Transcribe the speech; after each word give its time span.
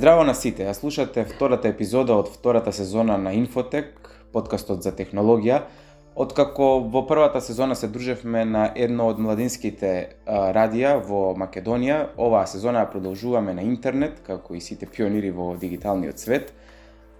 Здраво 0.00 0.22
на 0.24 0.32
сите, 0.32 0.64
ја 0.64 0.72
слушате 0.72 1.26
втората 1.28 1.68
епизода 1.68 2.14
од 2.16 2.30
втората 2.32 2.72
сезона 2.72 3.18
на 3.20 3.34
Инфотек, 3.36 4.06
подкастот 4.32 4.80
за 4.80 4.94
технологија. 4.96 5.58
Откако 6.16 6.68
во 6.94 7.02
првата 7.04 7.42
сезона 7.44 7.76
се 7.76 7.90
дружевме 7.92 8.46
на 8.48 8.62
едно 8.72 9.10
од 9.12 9.20
младинските 9.20 9.90
а, 10.24 10.38
радија 10.56 10.94
во 11.04 11.34
Македонија, 11.36 11.98
оваа 12.16 12.46
сезона 12.48 12.80
ја 12.80 12.88
продолжуваме 12.94 13.52
на 13.52 13.60
интернет, 13.60 14.22
како 14.24 14.56
и 14.56 14.62
сите 14.64 14.88
пионири 14.88 15.34
во 15.36 15.50
дигиталниот 15.60 16.16
свет. 16.16 16.54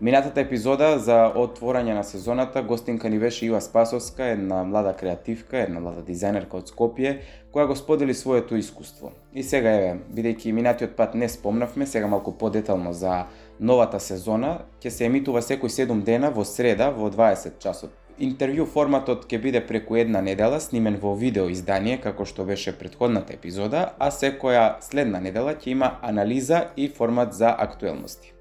Минатата 0.00 0.40
епизода 0.40 0.94
за 0.96 1.26
отворање 1.36 1.92
на 1.92 2.00
сезоната 2.08 2.62
гостинка 2.64 3.08
ни 3.12 3.18
беше 3.20 3.44
Ива 3.46 3.58
Спасовска, 3.60 4.24
една 4.24 4.62
млада 4.64 4.94
креативка, 4.96 5.58
една 5.60 5.80
млада 5.80 6.00
дизајнерка 6.00 6.56
од 6.56 6.70
Скопје, 6.72 7.10
која 7.52 7.66
го 7.68 7.74
сподели 7.76 8.14
своето 8.14 8.56
искуство. 8.56 9.10
И 9.34 9.42
сега 9.44 9.74
еве, 9.76 9.98
бидејќи 10.16 10.54
минатиот 10.56 10.94
пат 10.96 11.12
не 11.14 11.28
спомнавме, 11.28 11.86
сега 11.86 12.08
малку 12.08 12.32
подетално 12.32 12.94
за 12.96 13.26
новата 13.60 14.00
сезона, 14.00 14.62
ќе 14.80 14.88
се 14.88 15.04
емитува 15.04 15.42
секој 15.44 15.68
7 15.68 16.00
дена 16.02 16.30
во 16.32 16.46
среда 16.48 16.88
во 16.96 17.10
20 17.12 17.58
часот. 17.60 17.92
Интервју 18.16 18.64
форматот 18.64 19.26
ќе 19.28 19.40
биде 19.42 19.60
преку 19.60 19.98
една 20.00 20.22
недела, 20.24 20.62
снимен 20.64 20.96
во 21.02 21.12
видео 21.12 21.50
издание, 21.52 21.98
како 22.00 22.24
што 22.24 22.46
беше 22.48 22.72
предходната 22.72 23.36
епизода, 23.36 23.92
а 23.98 24.08
секоја 24.08 24.80
следна 24.80 25.20
недела 25.20 25.52
ќе 25.52 25.76
има 25.76 25.98
анализа 26.00 26.70
и 26.76 26.88
формат 26.88 27.36
за 27.36 27.52
актуелности. 27.52 28.32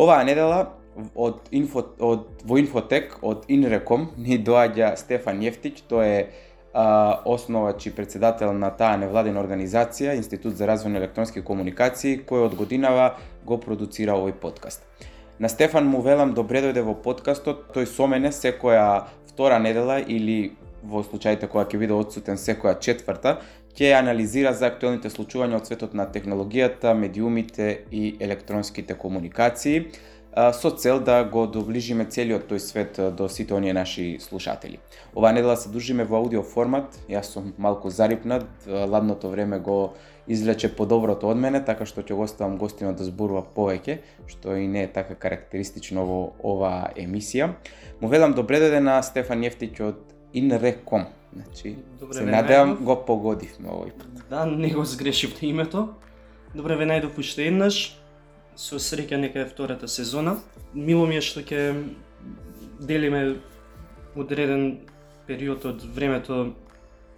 Оваа 0.00 0.24
недела 0.24 0.72
од, 1.14 1.40
инфо, 1.50 1.84
од 1.98 2.26
во 2.44 2.58
Инфотек, 2.58 3.18
од 3.22 3.44
Инреком, 3.48 4.10
ни 4.26 4.38
доаѓа 4.38 4.94
Стефан 5.00 5.42
Јефтич, 5.44 5.84
тој 5.90 6.10
е 6.10 6.20
а, 6.74 7.22
основач 7.24 7.86
и 7.86 7.94
председател 7.94 8.52
на 8.52 8.70
таа 8.70 8.96
невладена 8.98 9.42
организација, 9.42 10.16
Институт 10.18 10.56
за 10.58 10.68
развој 10.70 10.94
на 10.94 11.02
електронски 11.02 11.42
комуникации, 11.42 12.18
кој 12.26 12.48
од 12.48 12.56
годинава 12.58 13.14
го 13.46 13.58
продуцира 13.58 14.16
овој 14.18 14.34
подкаст. 14.40 14.86
На 15.38 15.48
Стефан 15.48 15.86
му 15.86 16.00
велам 16.02 16.34
добре 16.34 16.62
дојде 16.62 16.82
во 16.86 16.94
подкастот, 16.94 17.68
тој 17.74 17.86
со 17.90 18.06
мене 18.06 18.30
секоја 18.30 19.06
втора 19.30 19.58
недела 19.58 19.98
или 20.00 20.54
во 20.84 21.02
случаите 21.02 21.48
кога 21.48 21.64
ќе 21.64 21.78
биде 21.80 21.94
одсутен 21.96 22.38
секоја 22.38 22.76
четврта, 22.78 23.38
ќе 23.74 23.96
анализира 23.98 24.52
за 24.54 24.68
актуелните 24.70 25.10
случувања 25.10 25.58
од 25.58 25.66
светот 25.66 25.94
на 25.98 26.06
технологијата, 26.06 26.94
медиумите 26.94 27.86
и 27.90 28.14
електронските 28.20 28.94
комуникации 28.94 29.88
со 30.34 30.70
цел 30.70 31.00
да 31.00 31.22
го 31.24 31.46
доближиме 31.46 32.04
целиот 32.10 32.48
тој 32.50 32.58
свет 32.58 32.98
до 33.14 33.28
сите 33.28 33.54
оние 33.54 33.72
наши 33.72 34.18
слушатели. 34.20 34.80
Оваа 35.14 35.32
недела 35.32 35.56
се 35.56 35.68
дружиме 35.68 36.04
во 36.04 36.18
аудио 36.18 36.42
формат, 36.42 36.98
јас 37.08 37.30
сум 37.30 37.54
малку 37.58 37.90
зарипнат, 37.90 38.46
ладното 38.66 39.30
време 39.30 39.58
го 39.58 39.94
извлече 40.26 40.74
подоброто 40.74 41.30
од 41.30 41.38
мене, 41.38 41.62
така 41.64 41.86
што 41.86 42.02
ќе 42.02 42.18
го 42.18 42.26
оставам 42.26 42.58
гостино 42.58 42.92
да 42.98 43.06
зборува 43.06 43.44
повеќе, 43.54 44.00
што 44.26 44.56
и 44.58 44.66
не 44.66 44.84
е 44.84 44.90
така 44.90 45.14
карактеристично 45.14 46.02
во 46.02 46.20
оваа 46.42 46.90
емисија. 46.98 47.54
Му 48.00 48.10
велам 48.10 48.34
добре 48.34 48.58
дојде 48.58 48.82
на 48.82 48.98
Стефан 49.02 49.44
Јефтиќ 49.46 49.80
од 49.86 50.00
Инреком. 50.34 51.06
Значи, 51.34 51.76
Добре, 52.00 52.14
се 52.14 52.24
надевам 52.26 52.76
го 52.82 52.96
погодивме 53.06 53.70
овој 53.70 53.94
пат. 53.98 54.26
Да, 54.30 54.46
не 54.46 54.70
го 54.74 54.84
сгрешивте 54.84 55.46
името. 55.46 55.94
Добре 56.54 56.74
ве 56.74 56.86
најдов 56.90 57.18
уште 57.18 57.46
еднаш 57.46 57.98
со 58.56 58.78
среќа 58.78 59.16
нека 59.16 59.40
е 59.40 59.48
втората 59.48 59.88
сезона. 59.88 60.38
Мило 60.74 61.06
ми 61.06 61.16
е 61.16 61.24
што 61.24 61.40
ќе 61.40 61.74
делиме 62.80 63.36
одреден 64.16 64.78
период 65.26 65.64
од 65.64 65.82
времето 65.94 66.54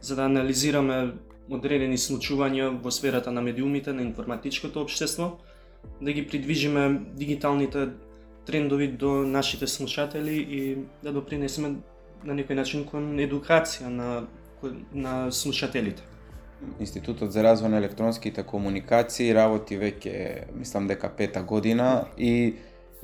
за 0.01 0.17
да 0.17 0.27
анализираме 0.31 1.12
одредени 1.51 1.98
случувања 1.98 2.70
во 2.83 2.91
сферата 2.91 3.33
на 3.33 3.42
медиумите, 3.42 3.92
на 3.92 4.02
информатичкото 4.02 4.83
општество, 4.83 5.39
да 6.01 6.13
ги 6.13 6.27
придвижиме 6.27 7.01
дигиталните 7.14 7.89
трендови 8.46 8.89
до 8.89 9.23
нашите 9.23 9.67
слушатели 9.67 10.36
и 10.51 10.77
да 11.02 11.13
допринесеме 11.13 11.77
на 12.25 12.35
некој 12.35 12.55
начин 12.55 12.85
кон 12.85 13.14
едукација 13.19 13.89
на 13.89 14.27
на 14.95 15.30
слушателите. 15.30 16.02
Институтот 16.80 17.33
за 17.33 17.42
развој 17.44 17.68
на 17.68 17.80
електронските 17.83 18.42
комуникации 18.42 19.34
работи 19.36 19.77
веќе, 19.77 20.46
мислам 20.56 20.86
дека 20.89 21.11
пета 21.12 21.42
година 21.42 22.06
и 22.17 22.55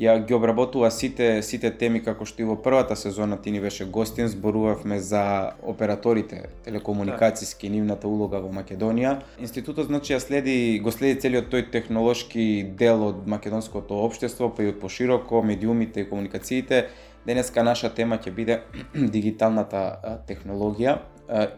ја 0.01 0.17
ги 0.27 0.35
обработува 0.35 0.91
сите 0.91 1.43
сите 1.43 1.71
теми 1.71 2.01
како 2.03 2.25
што 2.25 2.43
и 2.43 2.47
во 2.49 2.57
првата 2.65 2.97
сезона 2.97 3.37
ти 3.37 3.51
ни 3.53 3.61
беше 3.61 3.85
гостин, 3.85 4.29
зборувавме 4.29 4.99
за 4.99 5.53
операторите 5.63 6.49
телекомуникацијски 6.65 7.69
нивната 7.69 8.09
улога 8.09 8.41
во 8.41 8.49
Македонија. 8.57 9.19
Институтот 9.39 9.87
значи 9.93 10.15
ја 10.15 10.21
следи 10.25 10.81
го 10.83 10.91
следи 10.91 11.21
целиот 11.21 11.53
тој 11.53 11.71
технолошки 11.71 12.65
дел 12.79 13.05
од 13.11 13.27
македонското 13.29 14.01
општество, 14.07 14.49
па 14.49 14.65
и 14.65 14.73
од 14.73 14.81
пошироко 14.81 15.43
медиумите 15.43 16.01
и 16.01 16.09
комуникациите. 16.09 16.87
Денеска 17.27 17.63
наша 17.63 17.93
тема 17.95 18.19
ќе 18.19 18.35
биде 18.35 18.61
дигиталната 19.17 20.23
технологија 20.27 20.99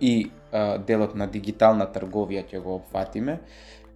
и 0.01 0.31
делот 0.87 1.15
на 1.15 1.27
дигитална 1.27 1.87
трговија 1.91 2.45
ќе 2.47 2.61
го 2.63 2.77
опфатиме. 2.79 3.41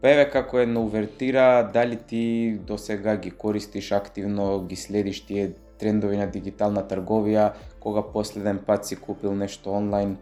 Па 0.00 0.10
еве 0.10 0.28
како 0.30 0.60
една 0.62 0.80
увертира, 0.80 1.70
дали 1.74 1.96
ти 1.96 2.58
до 2.66 2.78
сега 2.78 3.16
ги 3.16 3.30
користиш 3.30 3.92
активно, 3.92 4.64
ги 4.66 4.76
следиш 4.76 5.24
тие 5.26 5.52
трендови 5.78 6.16
на 6.16 6.26
дигитална 6.26 6.84
трговија, 6.86 7.52
кога 7.80 8.02
последен 8.02 8.58
пат 8.66 8.86
си 8.86 8.96
купил 8.96 9.34
нешто 9.34 9.70
онлайн 9.70 10.16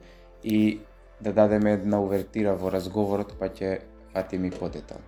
и 0.44 0.78
да 1.20 1.32
дадеме 1.32 1.72
една 1.72 2.00
увертира 2.00 2.54
во 2.56 2.72
разговорот, 2.72 3.34
па 3.38 3.48
ќе 3.48 3.80
фатиме 4.12 4.50
подетал. 4.50 5.00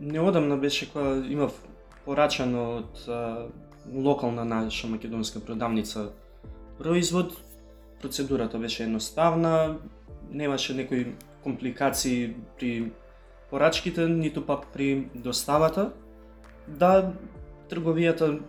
Неодамна 0.00 0.56
беше 0.56 0.92
кога 0.92 1.20
имав 1.28 1.52
порачано 2.04 2.64
од 2.78 3.08
а, 3.08 3.46
локална 3.92 4.44
наша 4.44 4.86
македонска 4.88 5.40
продавница 5.40 6.10
производ, 6.78 7.32
процедурата 8.02 8.58
беше 8.58 8.82
едноставна, 8.82 9.76
немаше 10.34 10.74
некои 10.74 11.14
компликации 11.42 12.34
при 12.58 12.92
порачките, 13.50 14.08
ниту 14.08 14.42
пак 14.46 14.66
при 14.72 15.08
доставата. 15.14 15.92
Да, 16.68 17.12
трговијата 17.70 18.40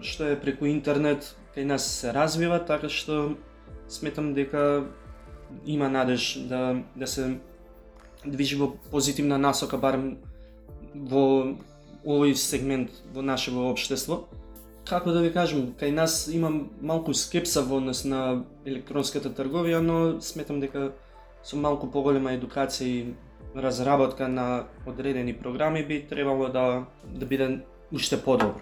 што 0.00 0.32
е 0.32 0.40
преку 0.40 0.66
интернет 0.66 1.36
кај 1.54 1.68
нас 1.68 1.84
се 1.84 2.12
развива, 2.12 2.58
така 2.64 2.88
што 2.88 3.36
сметам 3.88 4.32
дека 4.34 4.88
има 5.66 5.88
надеж 5.88 6.48
да, 6.48 6.82
да 6.96 7.06
се 7.06 7.38
движи 8.24 8.56
во 8.56 8.72
позитивна 8.90 9.38
насока, 9.38 9.76
барем 9.76 10.16
во 10.94 11.54
овој 12.04 12.34
сегмент 12.34 12.90
во 13.12 13.22
нашето 13.22 13.68
општество 13.70 14.24
како 14.88 15.12
да 15.12 15.22
ви 15.22 15.30
кажам, 15.32 15.72
кај 15.78 15.92
нас 15.94 16.26
има 16.28 16.50
малку 16.80 17.14
скепса 17.14 17.62
во 17.62 17.78
однос 17.78 18.04
на 18.04 18.42
електронската 18.66 19.30
трговија, 19.30 19.80
но 19.80 20.20
сметам 20.20 20.60
дека 20.60 20.92
со 21.42 21.56
малку 21.56 21.90
поголема 21.90 22.32
едукација 22.36 22.86
и 22.86 23.14
разработка 23.54 24.28
на 24.28 24.64
одредени 24.86 25.34
програми 25.34 25.84
би 25.84 26.02
требало 26.08 26.48
да 26.48 26.84
да 27.04 27.26
биде 27.26 27.60
уште 27.92 28.16
подобро. 28.24 28.60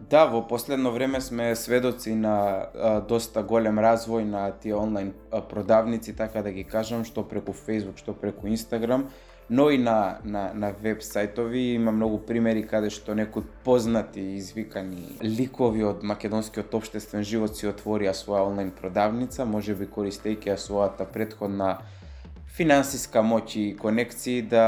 Да, 0.00 0.26
во 0.26 0.42
последно 0.42 0.90
време 0.92 1.20
сме 1.20 1.56
сведоци 1.56 2.14
на 2.14 2.68
а, 2.74 3.00
доста 3.00 3.42
голем 3.42 3.78
развој 3.80 4.24
на 4.24 4.50
тие 4.52 4.76
онлайн 4.76 5.14
продавници, 5.30 6.12
така 6.12 6.42
да 6.42 6.52
ги 6.52 6.64
кажам, 6.64 7.04
што 7.04 7.24
преку 7.24 7.52
Facebook, 7.52 7.96
што 7.96 8.12
преку 8.12 8.46
Instagram 8.46 9.08
но 9.50 9.70
и 9.70 9.78
на, 9.78 10.18
на, 10.24 10.50
на 10.54 10.72
веб 10.82 11.02
сајтови 11.02 11.74
има 11.74 11.92
многу 11.92 12.18
примери 12.18 12.64
каде 12.66 12.90
што 12.90 13.14
некои 13.14 13.46
познати 13.64 14.20
извикани 14.36 15.18
ликови 15.22 15.84
од 15.86 16.02
македонскиот 16.02 16.74
општествен 16.74 17.22
живот 17.22 17.54
си 17.56 17.68
отворија 17.70 18.14
своја 18.14 18.48
онлайн 18.50 18.72
продавница, 18.74 19.46
може 19.46 19.74
би 19.78 19.86
користејќи 19.86 20.50
ја 20.50 20.58
својата 20.58 21.06
предходна 21.06 21.76
финансиска 22.56 23.22
моќ 23.22 23.56
и 23.56 23.76
конекции 23.76 24.42
да 24.42 24.66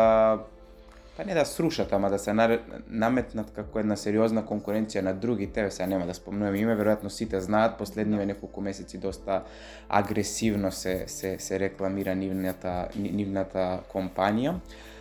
па 1.19 1.25
не 1.25 1.35
да 1.35 1.45
срушат, 1.45 1.93
ама 1.93 2.11
да 2.11 2.19
се 2.19 2.33
наметнат 2.33 3.49
како 3.51 3.81
една 3.83 3.97
сериозна 3.99 4.45
конкуренција 4.47 5.01
на 5.03 5.13
други 5.19 5.49
тебе 5.51 5.71
сега 5.75 5.89
нема 5.91 6.07
да 6.07 6.15
спомнувам 6.15 6.55
име, 6.55 6.77
веројатно 6.79 7.11
сите 7.11 7.41
знаат, 7.43 7.75
последниве 7.79 8.27
неколку 8.27 8.63
месеци 8.63 9.01
доста 9.03 9.41
агресивно 9.89 10.71
се, 10.73 11.09
се, 11.09 11.39
се 11.39 11.59
рекламира 11.59 12.15
нивната, 12.15 12.75
нивната 12.95 13.81
компанија. 13.91 14.61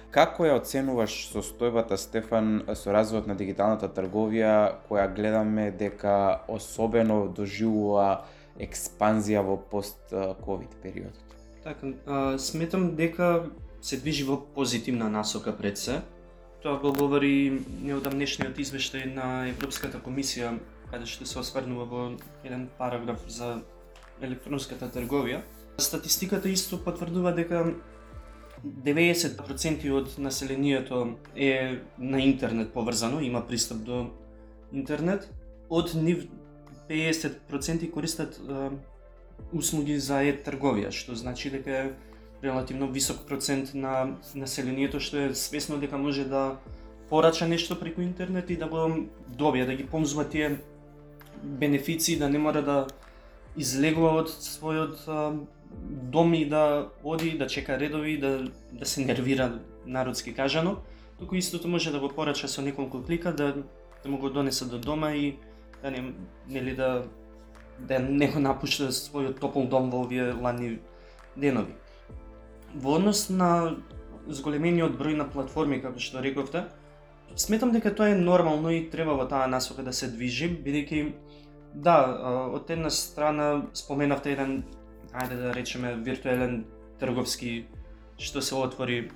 Како 0.09 0.47
ја 0.49 0.57
оценуваш 0.57 1.19
состојбата, 1.29 2.01
Стефан, 2.01 2.63
со 2.73 2.89
развојот 2.97 3.29
на 3.29 3.37
дигиталната 3.37 3.85
трговија, 3.85 4.55
која 4.89 5.05
гледаме 5.13 5.69
дека 5.69 6.41
особено 6.49 7.27
доживува 7.29 8.23
експанзија 8.57 9.45
во 9.45 9.61
пост-ковид 9.69 10.73
периодот? 10.81 11.37
Така, 11.61 11.93
сметам 12.41 12.95
дека 12.97 13.51
се 13.81 13.97
движи 13.97 14.23
во 14.23 14.37
позитивна 14.55 15.09
насока 15.09 15.57
пред 15.57 15.77
се. 15.77 16.01
Тоа 16.63 16.79
го 16.81 16.93
говори 16.93 17.61
неодамнешниот 17.83 18.57
извештај 18.57 19.13
на 19.13 19.47
Европската 19.49 20.01
комисија, 20.01 20.57
каде 20.91 21.05
што 21.05 21.27
се 21.29 21.39
осврнува 21.39 21.85
во 21.85 22.01
еден 22.43 22.67
параграф 22.79 23.21
за 23.27 23.61
електронската 24.21 24.89
трговија. 24.89 25.43
Статистиката 25.77 26.49
исто 26.49 26.79
потврдува 26.81 27.35
дека 27.37 27.75
90% 28.65 29.91
од 29.93 30.17
населението 30.17 31.17
е 31.35 31.79
на 31.99 32.21
интернет 32.21 32.73
поврзано, 32.73 33.21
има 33.21 33.45
пристап 33.47 33.77
до 33.77 34.09
интернет. 34.73 35.29
Од 35.69 35.93
нив 35.95 36.25
50% 36.89 37.91
користат 37.91 38.39
услуги 39.53 39.99
за 39.99 40.23
е-трговија, 40.25 40.91
што 40.91 41.15
значи 41.15 41.51
дека 41.53 41.93
релативно 42.43 42.87
висок 42.91 43.27
процент 43.27 43.73
на 43.73 44.17
населението 44.35 44.99
што 44.99 45.17
е 45.17 45.35
свесно 45.35 45.77
дека 45.77 45.97
може 45.97 46.25
да 46.25 46.57
порача 47.09 47.47
нешто 47.47 47.79
преку 47.79 48.01
интернет 48.01 48.49
и 48.49 48.57
да 48.57 48.67
го 48.67 49.07
добие, 49.27 49.65
да 49.65 49.75
ги 49.75 49.85
помзува 49.85 50.29
тие 50.29 50.57
бенефиции, 51.43 52.17
да 52.17 52.29
не 52.29 52.37
мора 52.37 52.61
да 52.61 52.87
излегува 53.57 54.21
од 54.21 54.29
својот 54.29 55.07
а, 55.07 55.33
дом 56.13 56.33
и 56.33 56.45
да 56.45 56.89
оди, 57.03 57.37
да 57.37 57.47
чека 57.47 57.79
редови, 57.79 58.17
да, 58.17 58.45
да 58.71 58.85
се 58.85 59.01
нервира 59.01 59.59
народски 59.85 60.33
кажано, 60.33 60.77
туку 61.19 61.35
истото 61.35 61.67
може 61.67 61.91
да 61.91 61.99
го 61.99 62.09
порача 62.09 62.47
со 62.47 62.61
неколку 62.61 63.03
клика, 63.03 63.33
да, 63.33 63.55
да 64.03 64.09
му 64.09 64.17
го 64.17 64.29
донесе 64.29 64.65
до 64.65 64.79
дома 64.79 65.11
и 65.11 65.37
да 65.81 65.91
не, 65.91 66.13
нели 66.47 66.75
да 66.75 67.05
да 67.79 67.99
не 67.99 68.27
го 68.27 68.39
напушта 68.39 68.89
својот 68.91 69.39
топол 69.39 69.67
дом 69.69 69.91
во 69.93 70.01
овие 70.05 70.33
ладни 70.33 70.79
денови. 71.37 71.73
Во 72.77 72.97
однос 72.97 73.27
на 73.29 73.77
зголемениот 74.27 74.97
број 74.99 75.15
на 75.17 75.25
платформи, 75.25 75.81
како 75.81 75.99
што 75.99 76.21
рековте, 76.21 76.65
сметам 77.35 77.71
дека 77.73 77.93
тоа 77.95 78.11
е 78.13 78.19
нормално 78.19 78.69
и 78.73 78.83
треба 78.89 79.15
во 79.17 79.25
таа 79.29 79.47
насока 79.47 79.83
да 79.83 79.93
се 79.93 80.11
движи, 80.13 80.49
бидејќи 80.49 81.01
да, 81.73 81.97
од 82.53 82.69
една 82.73 82.89
страна 82.93 83.67
споменавте 83.73 84.33
еден, 84.35 84.63
ајде 85.13 85.39
да 85.41 85.53
речеме, 85.55 85.95
виртуелен 85.95 86.63
трговски 86.99 87.65
што 88.17 88.41
се 88.41 88.55
отвори 88.57 89.09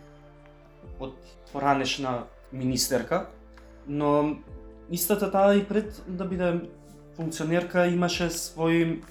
од 1.02 1.16
поранешна 1.52 2.26
министерка, 2.52 3.28
но 3.88 4.38
истата 4.92 5.32
таа 5.32 5.56
и 5.58 5.64
пред 5.66 6.02
да 6.08 6.26
биде 6.26 6.54
функционерка 7.18 7.88
имаше 7.88 8.30
свој 8.30 9.02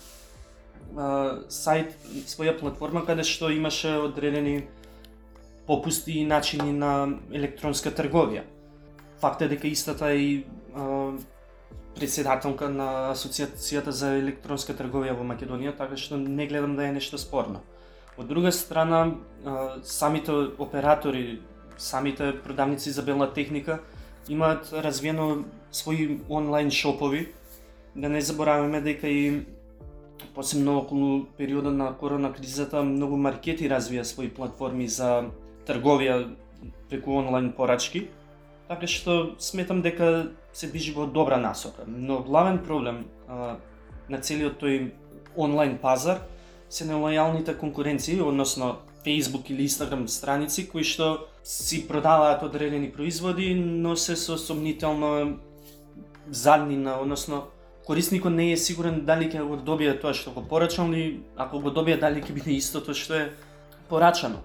сайт, 1.48 1.94
своја 2.26 2.56
платформа 2.58 3.04
каде 3.06 3.24
што 3.24 3.50
имаше 3.50 3.96
одредени 3.98 4.66
попусти 5.66 6.18
и 6.18 6.26
начини 6.26 6.72
на 6.72 7.18
електронска 7.32 7.90
трговија. 7.94 8.42
Факт 9.20 9.42
е 9.42 9.48
дека 9.48 9.68
истата 9.68 10.14
и 10.14 10.44
а, 10.74 11.12
председателка 11.94 12.68
на 12.68 13.12
Асоциацијата 13.12 13.94
за 13.94 14.16
електронска 14.18 14.74
трговија 14.74 15.14
во 15.14 15.26
Македонија, 15.28 15.76
така 15.76 15.96
што 15.96 16.16
не 16.16 16.46
гледам 16.46 16.74
да 16.76 16.88
е 16.88 16.96
нешто 16.96 17.18
спорно. 17.18 17.60
Од 18.18 18.26
друга 18.26 18.52
страна, 18.52 19.14
а, 19.44 19.78
самите 19.84 20.32
оператори, 20.58 21.40
самите 21.78 22.32
продавници 22.42 22.90
за 22.90 23.02
белна 23.02 23.32
техника 23.32 23.78
имаат 24.28 24.72
развиено 24.72 25.44
своји 25.72 26.18
онлайн 26.28 26.70
шопови 26.70 27.28
да 27.94 28.08
не 28.08 28.20
забораваме 28.20 28.80
дека 28.80 29.08
и 29.08 29.46
посебно 30.40 30.78
околу 30.78 31.26
периодот 31.36 31.74
на 31.74 31.92
корона 31.92 32.32
кризата 32.32 32.80
многу 32.82 33.18
маркети 33.20 33.66
развија 33.68 34.06
своји 34.08 34.30
платформи 34.32 34.86
за 34.88 35.26
трговија 35.68 36.14
преку 36.88 37.18
онлайн 37.20 37.50
порачки. 37.52 38.06
Така 38.68 38.88
што 38.88 39.34
сметам 39.36 39.82
дека 39.84 40.30
се 40.56 40.70
движи 40.72 40.94
во 40.96 41.04
добра 41.04 41.36
насока. 41.36 41.84
Но 41.86 42.22
главен 42.24 42.62
проблем 42.64 43.04
а, 43.28 43.58
на 44.08 44.20
целиот 44.20 44.56
тој 44.64 44.94
онлайн 45.36 45.76
пазар 45.76 46.24
се 46.70 46.88
нелојалните 46.88 47.58
конкуренции, 47.60 48.22
односно 48.24 48.78
Facebook 49.04 49.52
или 49.52 49.68
Instagram 49.68 50.08
страници 50.08 50.64
кои 50.72 50.88
што 50.88 51.28
си 51.44 51.84
продаваат 51.84 52.42
одредени 52.48 52.88
производи, 52.88 53.52
но 53.54 53.92
се 53.96 54.16
со 54.16 54.38
сомнително 54.38 55.36
заднина, 56.30 56.96
односно 56.96 57.44
корисникот 57.86 58.32
не 58.32 58.52
е 58.52 58.56
сигурен 58.56 59.04
дали 59.04 59.30
ќе 59.30 59.46
го 59.46 59.56
добие 59.56 59.94
тоа 60.00 60.14
што 60.14 60.34
го 60.34 60.42
порачал 60.46 60.92
или 60.92 61.22
ако 61.36 61.60
го 61.60 61.70
добие 61.70 61.96
дали 61.96 62.22
ќе 62.22 62.32
биде 62.32 62.52
истото 62.56 62.94
што 62.94 63.14
е 63.14 63.30
порачано. 63.88 64.42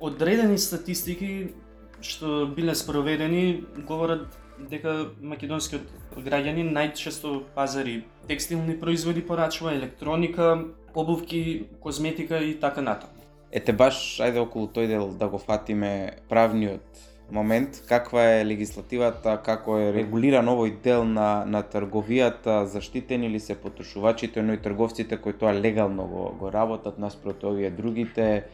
Одредени 0.00 0.58
статистики 0.58 1.54
што 2.00 2.46
биле 2.46 2.74
спроведени 2.74 3.64
говорат 3.86 4.38
дека 4.70 5.10
македонскиот 5.22 6.18
граѓани 6.18 6.66
најчесто 6.70 7.42
пазари 7.54 8.04
текстилни 8.26 8.78
производи 8.78 9.22
порачува, 9.22 9.74
електроника, 9.74 10.64
обувки, 10.94 11.66
козметика 11.80 12.38
и 12.38 12.54
така 12.60 12.82
натаму. 12.82 13.12
Ете 13.52 13.72
баш, 13.72 14.20
ајде 14.20 14.42
околу 14.42 14.68
тој 14.68 14.86
дел 14.90 15.12
да 15.16 15.28
го 15.28 15.38
фатиме 15.38 16.18
правниот 16.28 16.84
момент, 17.30 17.82
каква 17.88 18.24
е 18.38 18.46
легислативата, 18.46 19.36
како 19.44 19.78
е 19.78 19.92
регулиран 19.92 20.48
овој 20.48 20.72
дел 20.82 21.04
на, 21.04 21.44
на 21.44 21.62
трговијата, 21.62 22.64
заштитени 22.64 23.28
ли 23.30 23.40
се 23.40 23.54
потушувачите 23.54 24.42
но 24.42 24.52
и 24.52 24.62
трговците 24.62 25.16
кои 25.16 25.32
тоа 25.32 25.54
легално 25.54 26.06
го, 26.06 26.34
го 26.38 26.52
работат 26.52 26.98
наспроти 26.98 27.46
овие 27.46 27.70
другите, 27.70 28.44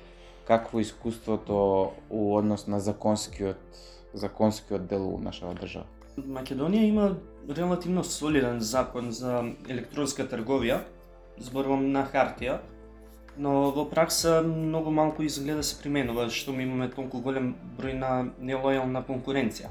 какво 0.47 0.81
искуството 0.81 1.93
у 2.11 2.37
однос 2.37 2.67
на 2.67 2.81
законскиот 2.81 3.57
законскиот 4.15 4.87
дел 4.87 5.15
у 5.15 5.19
нашава 5.19 5.55
држава? 5.55 5.87
Македонија 6.19 6.87
има 6.87 7.17
релативно 7.51 8.05
солиден 8.05 8.61
закон 8.61 9.11
за 9.11 9.43
електронска 9.69 10.23
трговија, 10.31 10.85
зборувам 11.43 11.91
на 11.91 12.05
хартија, 12.07 12.61
но 13.37 13.71
во 13.71 13.85
пракса 13.91 14.43
многу 14.43 14.91
малку 14.91 15.23
изгледа 15.23 15.63
се 15.63 15.81
применува, 15.83 16.29
што 16.31 16.53
ми 16.53 16.63
имаме 16.65 16.89
толку 16.89 17.21
голем 17.21 17.55
број 17.79 17.97
на 17.99 18.11
нелојална 18.41 19.05
конкуренција. 19.07 19.71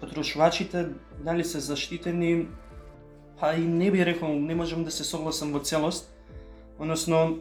Потрошувачите 0.00 0.88
дали 1.24 1.44
се 1.44 1.60
заштитени, 1.60 2.48
па 3.40 3.54
и 3.54 3.64
не 3.64 3.90
би 3.90 4.04
рекол, 4.04 4.34
не 4.34 4.54
можам 4.54 4.84
да 4.84 4.90
се 4.90 5.04
согласам 5.04 5.52
во 5.52 5.60
целост, 5.60 6.12
односно 6.78 7.40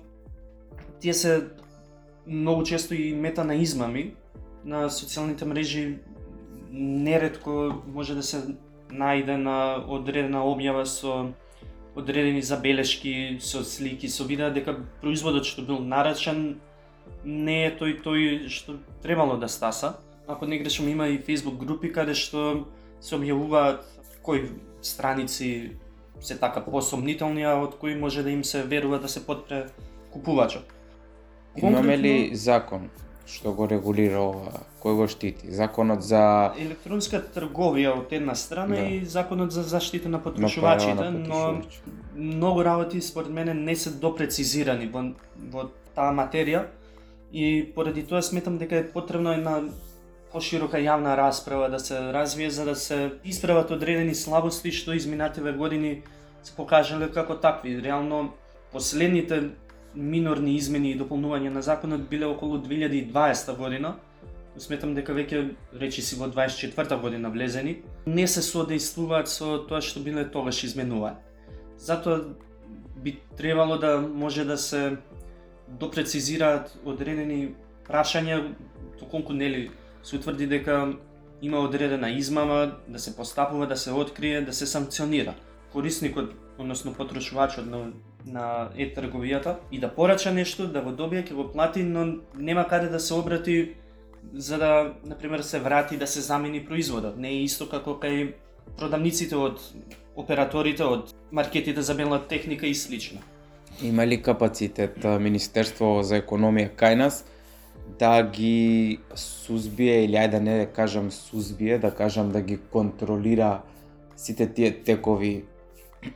тие 1.00 1.14
се 1.14 1.48
многу 2.28 2.64
често 2.64 2.96
и 2.96 3.14
мета 3.14 3.44
на 3.44 3.56
измами 3.56 4.14
на 4.66 4.90
социјалните 4.90 5.46
мрежи 5.46 6.00
нередко 6.72 7.84
може 7.88 8.16
да 8.16 8.24
се 8.24 8.42
најде 8.92 9.36
на 9.38 9.84
одредена 9.88 10.44
објава 10.46 10.86
со 10.86 11.32
одредени 12.00 12.42
забелешки 12.42 13.38
со 13.42 13.64
слики, 13.64 14.08
со 14.08 14.24
видеа 14.24 14.50
дека 14.52 14.76
производот 15.02 15.46
што 15.46 15.62
бил 15.62 15.80
нарачен 15.80 16.60
не 17.24 17.66
е 17.68 17.72
тој 17.76 18.00
тој 18.04 18.48
што 18.50 18.78
требало 19.04 19.38
да 19.38 19.48
стаса. 19.48 19.98
Ако 20.28 20.46
не 20.46 20.60
грешам, 20.60 20.88
има 20.88 21.08
и 21.08 21.20
Facebook 21.20 21.58
групи 21.58 21.92
каде 21.92 22.14
што 22.14 22.66
се 23.02 23.16
објавуваат 23.16 23.84
кои 24.22 24.50
страници 24.82 25.78
се 26.20 26.40
така 26.40 26.62
посомнителни, 26.62 27.44
а 27.44 27.56
од 27.56 27.76
кои 27.80 27.96
може 27.96 28.24
да 28.24 28.30
им 28.30 28.44
се 28.44 28.64
верува 28.64 29.00
да 29.00 29.08
се 29.08 29.26
подпре 29.26 29.68
купувачот. 30.12 30.74
Имаме 31.58 31.98
ли 31.98 32.36
закон 32.36 32.90
што 33.30 33.54
го 33.54 33.68
регулира 33.70 34.22
ова, 34.22 34.64
кој 34.82 34.96
го 34.98 35.08
штити? 35.08 35.52
Законот 35.54 36.02
за 36.06 36.22
електронска 36.58 37.22
трговија 37.36 37.94
од 38.00 38.14
една 38.16 38.36
страна 38.36 38.80
да. 38.80 38.88
и 38.90 39.06
законот 39.06 39.54
за 39.54 39.64
заштита 39.64 40.10
на 40.10 40.22
потрошувачите, 40.24 41.10
но 41.12 41.62
многу 42.16 42.64
работи 42.64 43.02
според 43.02 43.30
мене 43.30 43.54
не 43.54 43.76
се 43.76 43.92
допрецизирани 43.92 44.90
во, 44.90 45.06
во 45.52 45.70
таа 45.96 46.10
материја 46.16 46.66
и 47.32 47.70
поради 47.76 48.04
тоа 48.04 48.22
сметам 48.26 48.58
дека 48.58 48.82
е 48.82 48.90
потребно 48.92 49.34
една 49.34 49.62
поширока 50.34 50.82
јавна 50.82 51.16
расправа 51.18 51.70
да 51.70 51.80
се 51.80 52.00
развие 52.14 52.50
за 52.50 52.66
да 52.66 52.76
се 52.76 53.12
исправат 53.26 53.72
одредени 53.72 54.16
слабости 54.16 54.72
што 54.72 54.94
изминативе 54.94 55.54
години 55.54 56.02
се 56.44 56.54
покажале 56.56 57.12
како 57.12 57.36
такви. 57.36 57.82
Реално 57.82 58.34
последните 58.72 59.50
минорни 59.96 60.56
измени 60.56 60.92
и 60.92 61.00
дополнување 61.00 61.50
на 61.50 61.62
законот 61.62 62.10
биле 62.10 62.26
околу 62.26 62.60
2020 62.62 63.58
година. 63.58 63.96
Сметам 64.58 64.94
дека 64.96 65.14
веќе 65.14 65.54
речи 65.80 66.02
си 66.02 66.18
во 66.20 66.28
24 66.28 67.00
година 67.02 67.30
влезени, 67.30 67.78
не 68.06 68.28
се 68.28 68.42
содействуваат 68.42 69.30
со 69.32 69.58
тоа 69.70 69.82
што 69.82 70.04
биле 70.04 70.26
тогаш 70.32 70.64
изменува. 70.64 71.16
Затоа 71.78 72.36
би 73.04 73.20
требало 73.38 73.78
да 73.78 74.02
може 74.02 74.46
да 74.46 74.58
се 74.58 74.98
допрецизираат 75.80 76.74
одредени 76.86 77.54
прашања, 77.88 78.54
доколку 79.00 79.34
нели 79.34 79.70
се 80.04 80.16
утврди 80.16 80.48
дека 80.48 80.94
има 81.42 81.60
одредена 81.60 82.10
измама, 82.10 82.76
да 82.88 83.00
се 83.00 83.16
постапува, 83.16 83.68
да 83.68 83.78
се 83.78 83.92
открие, 83.92 84.42
да 84.42 84.54
се 84.54 84.66
санкционира. 84.66 85.36
Корисникот, 85.72 86.34
односно 86.58 86.94
потрошувачот 86.94 87.66
на 87.66 87.92
на 88.26 88.70
е-трговијата 88.78 89.56
и 89.72 89.80
да 89.80 89.90
порача 89.96 90.32
нешто, 90.32 90.68
да 90.68 90.82
го 90.82 90.92
добие, 90.92 91.24
ќе 91.24 91.34
го 91.34 91.48
плати, 91.52 91.84
но 91.84 92.20
нема 92.38 92.68
каде 92.68 92.90
да 92.90 93.00
се 93.00 93.14
обрати 93.14 93.76
за 94.34 94.58
да, 94.58 94.94
например, 95.06 95.40
се 95.40 95.60
врати 95.60 95.98
да 95.98 96.08
се 96.08 96.22
замени 96.22 96.66
производот. 96.66 97.18
Не 97.18 97.30
е 97.30 97.44
исто 97.44 97.70
како 97.70 97.96
кај 98.02 98.34
продавниците 98.78 99.36
од 99.36 99.62
операторите 100.16 100.84
од 100.84 101.14
маркетите 101.32 101.82
за 101.82 101.96
белна 101.96 102.20
техника 102.28 102.68
и 102.68 102.76
слично. 102.76 103.20
Има 103.84 104.08
ли 104.08 104.22
капацитет 104.22 105.04
Министерство 105.20 106.02
за 106.04 106.20
економија 106.20 106.76
кај 106.76 106.96
нас 106.96 107.24
да 108.00 108.24
ги 108.24 109.00
сузбие 109.16 110.04
или 110.06 110.20
ајде 110.20 110.32
да 110.32 110.40
не 110.40 110.66
кажам 110.66 111.12
сузбие, 111.12 111.80
да 111.80 111.92
кажам 111.92 112.32
да 112.32 112.42
ги 112.42 112.58
контролира 112.58 113.62
сите 114.16 114.54
тие 114.54 114.84
текови 114.84 115.46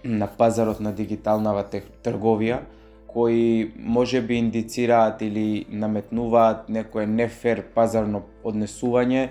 на 0.03 0.27
пазарот 0.27 0.79
на 0.79 0.93
дигиталната 0.93 1.81
трговија 2.03 2.61
кои 3.13 3.73
може 3.77 4.21
би 4.21 4.35
индицираат 4.35 5.21
или 5.21 5.65
наметнуваат 5.69 6.69
некое 6.69 7.05
нефер 7.05 7.61
пазарно 7.75 8.23
однесување, 8.43 9.29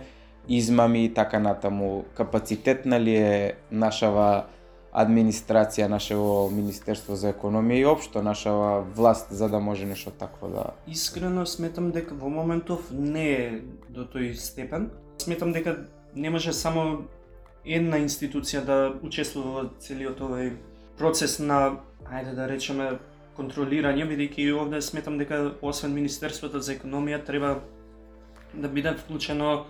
измами 0.49 1.05
и 1.05 1.15
така 1.15 1.39
натаму. 1.39 2.05
Капацитетна 2.15 3.01
ли 3.01 3.17
е 3.17 3.55
нашава 3.71 4.47
администрација, 4.93 5.89
нашево 5.89 6.51
Министерство 6.53 7.17
за 7.17 7.33
економија 7.33 7.81
и 7.81 7.87
општо 7.87 8.23
нашава 8.23 8.83
власт 8.83 9.33
за 9.35 9.49
да 9.49 9.61
може 9.61 9.87
нешто 9.87 10.11
такво 10.11 10.49
да... 10.49 10.65
Искрено 10.87 11.47
сметам 11.47 11.91
дека 11.91 12.15
во 12.15 12.31
моментов 12.31 12.91
не 12.93 13.27
е 13.33 13.47
до 13.89 14.07
тој 14.07 14.35
степен. 14.39 14.91
Сметам 15.19 15.53
дека 15.53 15.77
не 16.15 16.31
може 16.31 16.53
само 16.53 17.09
една 17.65 17.99
институција 18.03 18.65
да 18.67 18.77
учествува 19.03 19.63
во 19.63 19.69
целиот 19.79 20.21
овој 20.21 20.53
процес 20.99 21.39
на, 21.39 21.79
ајде 22.07 22.35
да 22.37 22.49
речеме, 22.51 22.99
контролирање, 23.37 24.05
бидејќи 24.09 24.51
овде 24.61 24.83
сметам 24.83 25.17
дека 25.19 25.55
освен 25.63 25.95
Министерството 25.95 26.61
за 26.61 26.75
економија 26.75 27.23
треба 27.25 27.61
да 28.53 28.69
биде 28.69 28.93
вклучено 28.99 29.65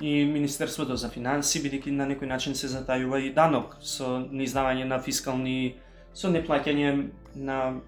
и 0.00 0.24
Министерството 0.24 0.96
за 0.96 1.08
финанси, 1.08 1.62
бидејќи 1.62 1.94
на 1.94 2.08
некој 2.10 2.26
начин 2.26 2.54
се 2.58 2.68
затајува 2.72 3.22
и 3.22 3.32
данок 3.34 3.76
со 3.80 4.18
неиздавање 4.18 4.88
на 4.90 4.98
фискални 4.98 5.76
со 6.14 6.30
неплаќање 6.30 7.08
на 7.36 7.80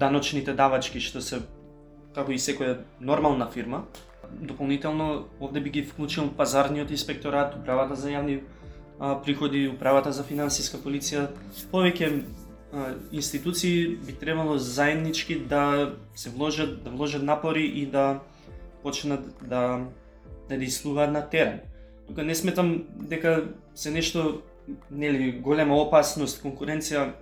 даночните 0.00 0.52
давачки 0.56 1.00
што 1.00 1.20
се 1.20 1.40
како 2.14 2.32
и 2.32 2.40
секоја 2.40 2.82
нормална 3.00 3.48
фирма. 3.48 3.84
Дополнително 4.32 5.28
овде 5.40 5.60
би 5.60 5.70
ги 5.70 5.82
вклучил 5.82 6.28
пазарниот 6.36 6.90
инспекторат, 6.90 7.56
управата 7.56 7.96
за 7.96 8.12
јавни 8.12 8.40
а, 8.98 9.22
приходи, 9.22 9.68
управата 9.68 10.12
за 10.12 10.22
финансиска 10.22 10.78
полиција, 10.78 11.28
повеќе 11.72 12.22
институции 13.12 13.96
би 13.96 14.12
требало 14.12 14.58
заеднички 14.58 15.38
да 15.38 15.94
се 16.14 16.30
вложат, 16.30 16.84
да 16.84 16.90
вложат 16.90 17.22
напори 17.22 17.64
и 17.64 17.86
да 17.86 18.20
почнат 18.82 19.48
да 19.48 19.84
да 20.48 20.58
действуваат 20.58 21.12
на 21.12 21.28
терен. 21.28 21.60
Тука 22.06 22.22
не 22.22 22.34
сметам 22.34 22.84
дека 22.94 23.48
се 23.74 23.90
нешто 23.90 24.42
нели 24.90 25.32
голема 25.32 25.76
опасност, 25.76 26.42
конкуренција, 26.42 27.12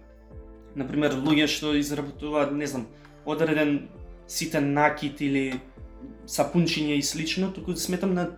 на 0.76 0.86
пример 0.86 1.16
луѓе 1.18 1.46
што 1.50 1.74
изработуваат, 1.74 2.52
не 2.52 2.66
знам, 2.66 2.86
одреден 3.26 3.88
ситен 4.26 4.72
накит 4.72 5.20
или 5.20 5.60
сапунчиње 6.26 6.98
и 6.98 7.02
слично, 7.02 7.52
туку 7.52 7.74
сметам 7.76 8.14
на 8.14 8.30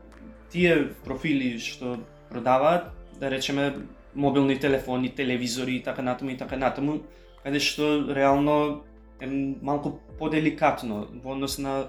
тие 0.50 0.88
профили 1.04 1.58
што 1.58 1.98
продаваат, 2.30 2.92
да 3.22 3.30
речеме 3.30 3.74
мобилни 4.14 4.58
телефони, 4.58 5.14
телевизори 5.14 5.76
и 5.76 5.82
така 5.82 6.02
натаму 6.02 6.30
и 6.30 6.36
така 6.36 6.56
натаму, 6.56 7.00
каде 7.44 7.60
што 7.62 8.02
реално 8.10 8.82
е 9.22 9.28
малку 9.62 9.94
поделикатно 10.18 11.06
во 11.22 11.36
однос 11.36 11.58
на 11.58 11.86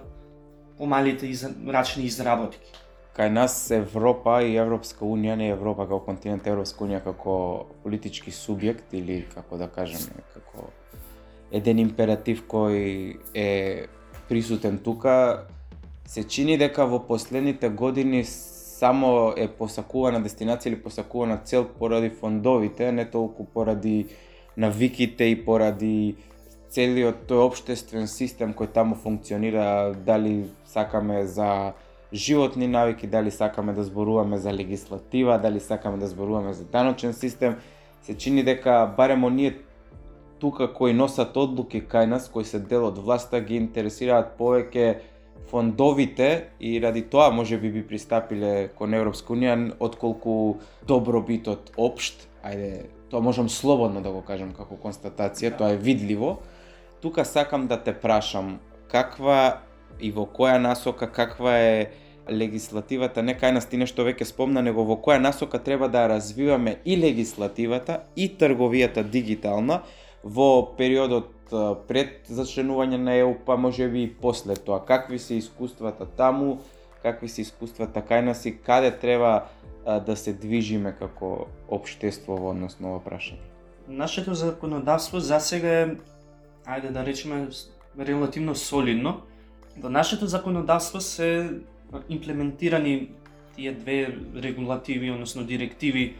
помалите 0.77 1.27
из... 1.27 1.41
рачни 1.67 2.05
изработки. 2.05 2.69
Кај 3.17 3.29
нас 3.29 3.71
Европа 3.73 4.41
и 4.41 4.55
Европска 4.57 5.05
Унија, 5.05 5.35
не 5.37 5.49
Европа 5.53 5.85
како 5.89 6.05
континент, 6.05 6.47
Европска 6.47 6.85
Унија 6.85 7.01
како 7.01 7.65
политички 7.83 8.33
субјект 8.33 8.93
или 8.93 9.25
како 9.33 9.57
да 9.57 9.67
кажеме, 9.69 10.21
како 10.33 10.69
еден 11.53 11.81
императив 11.81 12.45
кој 12.49 13.17
е 13.33 13.49
присутен 14.29 14.77
тука, 14.85 15.45
се 16.05 16.23
чини 16.23 16.57
дека 16.57 16.85
во 16.85 17.01
последните 17.05 17.69
години 17.69 18.23
само 18.83 19.31
е 19.39 19.47
посакувана 19.47 20.19
дестинација 20.19 20.73
или 20.73 20.81
посакувана 20.83 21.37
цел 21.47 21.63
поради 21.79 22.09
фондовите, 22.09 22.91
не 22.91 23.05
толку 23.05 23.45
поради 23.45 24.07
навиките 24.57 25.29
и 25.31 25.37
поради 25.45 26.17
целиот 26.73 27.23
тој 27.29 27.45
обштествен 27.45 28.09
систем 28.11 28.51
кој 28.51 28.73
таму 28.75 28.97
функционира, 28.99 29.93
дали 30.05 30.49
сакаме 30.67 31.23
за 31.25 31.73
животни 32.11 32.67
навики, 32.67 33.07
дали 33.07 33.31
сакаме 33.31 33.73
да 33.73 33.83
зборуваме 33.83 34.37
за 34.37 34.53
легислатива, 34.53 35.39
дали 35.39 35.59
сакаме 35.59 35.97
да 35.97 36.07
зборуваме 36.07 36.53
за 36.53 36.65
даночен 36.65 37.13
систем, 37.13 37.55
се 38.01 38.17
чини 38.17 38.43
дека 38.43 38.93
барем 38.97 39.23
оние 39.23 39.57
тука 40.39 40.73
кои 40.73 40.93
носат 40.93 41.37
одлуки 41.37 41.79
кај 41.87 42.05
нас, 42.05 42.27
кои 42.27 42.43
се 42.43 42.59
дел 42.59 42.89
од 42.91 42.99
власта, 42.99 43.39
ги 43.39 43.55
интересираат 43.55 44.35
повеќе 44.35 44.99
фондовите 45.49 46.49
и 46.59 46.81
ради 46.81 47.01
тоа 47.01 47.29
може 47.31 47.57
би 47.57 47.71
би 47.71 47.83
пристапиле 47.87 48.69
кон 48.77 48.93
Европска 48.93 49.33
унија 49.33 49.73
отколку 49.79 50.59
добробитот 50.87 51.73
општ, 51.77 52.27
ајде, 52.41 52.87
тоа 53.09 53.21
можам 53.21 53.49
слободно 53.49 54.01
да 54.01 54.11
го 54.11 54.23
кажам 54.25 54.53
како 54.57 54.79
констатација, 54.81 55.53
да. 55.53 55.57
тоа 55.57 55.73
е 55.75 55.77
видливо. 55.77 56.39
Тука 57.01 57.25
сакам 57.25 57.67
да 57.67 57.77
те 57.77 57.93
прашам 57.93 58.59
каква 58.89 59.61
и 60.01 60.09
во 60.11 60.25
која 60.25 60.57
насока 60.57 61.11
каква 61.11 61.57
е 61.59 61.91
легислативата, 62.29 63.21
не 63.21 63.35
кај 63.35 63.51
нас 63.53 63.65
ти 63.67 63.77
нешто 63.77 64.05
веќе 64.07 64.23
спомна, 64.23 64.61
него 64.63 64.85
во 64.87 64.95
која 64.95 65.19
насока 65.19 65.59
треба 65.59 65.89
да 65.89 66.07
развиваме 66.09 66.77
и 66.85 66.97
легислативата 66.97 68.03
и 68.15 68.29
трговијата 68.29 69.03
дигитална 69.03 69.81
во 70.23 70.75
периодот 70.77 71.29
пред 71.87 72.29
зачленување 72.29 72.97
на 72.97 73.15
ЕУ, 73.15 73.35
па 73.45 73.57
може 73.57 73.87
би 73.89 74.03
и 74.03 74.13
после 74.13 74.55
тоа. 74.55 74.79
Какви 74.85 75.19
се 75.19 75.35
искуствата 75.35 76.05
таму, 76.05 76.59
какви 77.03 77.29
се 77.29 77.41
искуствата 77.41 78.01
кај 78.01 78.25
нас 78.25 78.45
и 78.45 78.55
каде 78.57 78.91
треба 78.91 79.49
да 79.85 80.15
се 80.15 80.33
движиме 80.33 80.95
како 80.99 81.47
општество 81.67 82.37
во 82.37 82.51
однос 82.51 82.79
на 82.79 82.93
ова 82.93 83.03
прашање? 83.03 83.41
Нашето 83.87 84.33
законодавство 84.33 85.19
за 85.19 85.39
сега 85.39 85.67
е, 85.67 85.95
ајде 86.65 86.91
да 86.91 87.05
речеме, 87.05 87.47
релативно 87.99 88.55
солидно. 88.55 89.21
Во 89.77 89.89
нашето 89.89 90.27
законодавство 90.27 91.01
се 91.01 91.59
имплементирани 92.09 93.11
тие 93.55 93.73
две 93.73 94.17
регулативи, 94.35 95.11
односно 95.11 95.43
директиви 95.43 96.15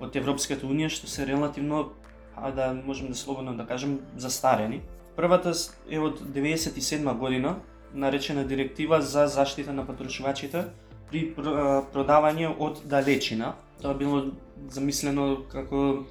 од 0.00 0.16
Европската 0.16 0.66
Унија, 0.66 0.92
што 0.92 1.08
се 1.08 1.24
релативно 1.26 1.92
а 2.36 2.50
да 2.50 2.74
можем 2.86 3.08
да 3.08 3.14
слободно 3.14 3.56
да 3.56 3.66
кажем, 3.66 4.00
застарени. 4.16 4.82
Првата 5.16 5.52
е 5.90 5.98
од 5.98 6.20
97 6.20 7.14
година, 7.18 7.56
наречена 7.94 8.44
директива 8.44 9.00
за 9.02 9.26
заштита 9.26 9.72
на 9.72 9.86
потрошувачите 9.86 10.64
при 11.10 11.30
продавање 11.34 12.50
од 12.58 12.82
далечина. 12.84 13.54
Тоа 13.80 13.94
било 13.94 14.22
замислено 14.68 15.46
како 15.52 16.04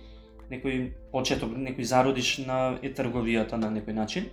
некој 0.49 0.91
почеток, 1.11 1.51
некој 1.51 1.83
зародиш 1.83 2.37
на 2.45 2.77
е 2.81 2.93
трговијата 2.93 3.59
на 3.61 3.69
некој 3.73 3.93
начин. 3.93 4.29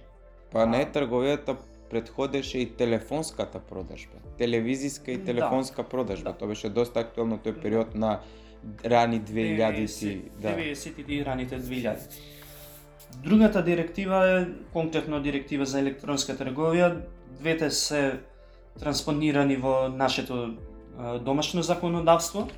Па 0.52 0.66
не 0.66 0.82
е 0.84 0.88
трговијата 0.92 1.56
предходеше 1.90 2.58
и 2.58 2.66
телефонската 2.76 3.60
продажба. 3.60 4.20
Телевизиска 4.38 5.12
и 5.12 5.16
да. 5.16 5.24
телефонска 5.24 5.82
да. 5.82 5.88
продажба. 5.88 6.32
Да. 6.32 6.38
Тоа 6.38 6.48
беше 6.48 6.68
доста 6.68 7.00
актуелно 7.00 7.38
тој 7.38 7.60
период 7.60 7.94
на 7.94 8.20
рани 8.84 9.20
2000-ти. 9.20 10.22
Да. 10.40 10.48
90-ти 10.48 11.14
и 11.14 11.24
раните 11.24 11.60
2000 11.60 11.96
Другата 13.24 13.64
директива 13.64 14.40
е 14.40 14.46
конкретно 14.72 15.20
директива 15.20 15.66
за 15.66 15.80
електронска 15.80 16.32
трговија. 16.32 16.96
Двете 17.38 17.70
се 17.70 18.20
транспонирани 18.80 19.56
во 19.56 19.88
нашето 19.88 20.54
домашно 21.20 21.62
законодавство, 21.62 22.48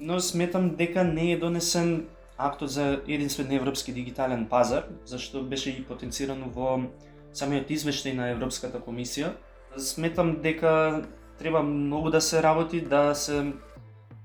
но 0.00 0.20
сметам 0.20 0.74
дека 0.76 1.04
не 1.04 1.32
е 1.32 1.38
донесен 1.38 2.06
актот 2.38 2.70
за 2.70 3.02
единствен 3.08 3.52
европски 3.52 3.92
дигитален 3.92 4.46
пазар, 4.46 4.84
зашто 5.04 5.42
беше 5.42 5.70
и 5.70 5.84
потенцирано 5.84 6.50
во 6.50 6.80
самиот 7.32 7.70
извештај 7.70 8.14
на 8.14 8.30
Европската 8.34 8.78
комисија. 8.82 9.34
Сметам 9.76 10.40
дека 10.42 11.04
треба 11.38 11.62
многу 11.62 12.10
да 12.10 12.20
се 12.20 12.42
работи, 12.42 12.80
да 12.80 13.14
се 13.14 13.52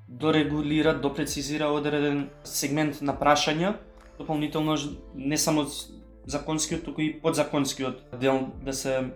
дорегулира, 0.10 0.94
допрецизира 1.00 1.70
одреден 1.70 2.30
сегмент 2.44 3.02
на 3.02 3.14
прашања, 3.14 3.76
дополнително 4.18 4.76
не 5.16 5.38
само 5.38 5.68
законскиот, 6.26 6.84
туку 6.84 7.02
и 7.02 7.14
подзаконскиот 7.22 8.02
дел 8.20 8.50
да 8.66 8.74
се 8.74 9.12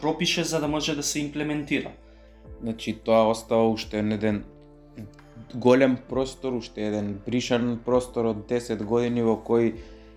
пропише 0.00 0.44
за 0.44 0.60
да 0.60 0.68
може 0.68 0.96
да 0.96 1.02
се 1.02 1.20
имплементира. 1.20 1.92
Значи 2.62 2.98
тоа 3.04 3.28
остава 3.28 3.68
уште 3.68 3.98
еден 3.98 4.44
голем 5.54 5.96
простор, 6.08 6.52
уште 6.52 6.86
еден 6.86 7.20
бришан 7.26 7.80
простор 7.84 8.24
од 8.24 8.46
10 8.48 8.84
години 8.84 9.22
во 9.22 9.36
кој 9.36 9.74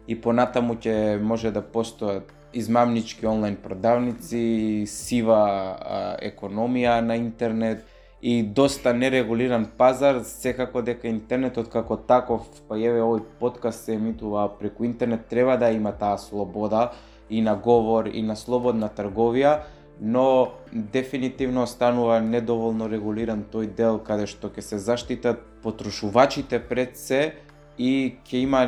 и 0.07 0.15
понатаму 0.15 0.75
ќе 0.75 1.19
може 1.19 1.51
да 1.51 1.63
постојат 1.63 2.31
измамнички 2.53 3.25
онлайн 3.27 3.55
продавници, 3.55 4.85
сива 4.87 5.41
а, 5.41 6.17
економија 6.21 6.99
на 7.01 7.15
интернет, 7.17 7.85
и 8.23 8.43
доста 8.43 8.93
нерегулиран 8.93 9.65
пазар, 9.77 10.21
секако 10.23 10.81
дека 10.81 11.09
интернетот 11.11 11.67
како 11.67 11.97
таков, 12.07 12.45
па 12.69 12.77
еве 12.79 13.01
овој 13.03 13.19
подкаст 13.39 13.83
се 13.83 13.97
емитува 13.97 14.45
преку 14.59 14.85
интернет, 14.87 15.25
треба 15.27 15.57
да 15.59 15.73
има 15.75 15.91
таа 15.91 16.15
слобода 16.17 16.93
и 17.29 17.41
на 17.41 17.55
говор 17.55 18.07
и 18.07 18.23
на 18.23 18.37
слободна 18.39 18.87
трговија, 18.87 19.57
но 19.99 20.53
дефинитивно 20.71 21.67
останува 21.67 22.21
недоволно 22.21 22.87
регулиран 22.87 23.43
тој 23.51 23.67
дел 23.75 23.99
каде 23.99 24.23
што 24.31 24.47
ќе 24.47 24.63
се 24.71 24.79
заштитат 24.79 25.43
потрошувачите 25.59 26.63
пред 26.63 26.95
се 26.95 27.35
и 27.77 28.15
ќе 28.23 28.39
има 28.39 28.63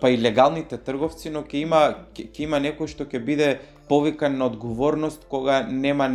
па 0.00 0.12
и 0.12 0.20
легалните 0.20 0.76
трговци, 0.76 1.32
но 1.32 1.48
ќе 1.48 1.64
има 1.64 1.82
ќе 2.12 2.44
има 2.44 2.60
некој 2.60 2.92
што 2.92 3.08
ќе 3.08 3.24
биде 3.24 3.50
повикан 3.88 4.38
на 4.38 4.46
одговорност 4.46 5.26
кога 5.28 5.62
нема 5.62 6.08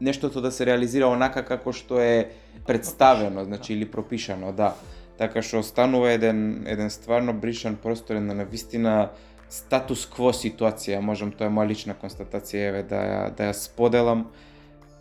нештото 0.00 0.40
да 0.40 0.52
се 0.52 0.66
реализира 0.66 1.08
онака 1.08 1.44
како 1.44 1.72
што 1.72 2.00
е 2.00 2.30
представено, 2.66 3.44
значи 3.44 3.72
или 3.72 3.88
пропишано, 3.90 4.52
да. 4.52 4.74
Така 5.18 5.42
што 5.42 5.62
останува 5.64 6.12
еден 6.14 6.64
еден 6.66 6.90
стварно 6.90 7.32
бришан 7.34 7.76
простор, 7.76 8.20
на 8.22 8.34
навистина 8.34 9.10
статус 9.48 10.04
кво 10.06 10.30
ситуација, 10.32 11.00
можам 11.00 11.32
тоа 11.32 11.48
е 11.48 11.54
моја 11.54 11.72
лична 11.72 11.96
констатација 11.96 12.68
еве 12.68 12.82
да 12.82 13.00
ја 13.02 13.22
да 13.36 13.50
ја 13.50 13.56
споделам. 13.56 14.28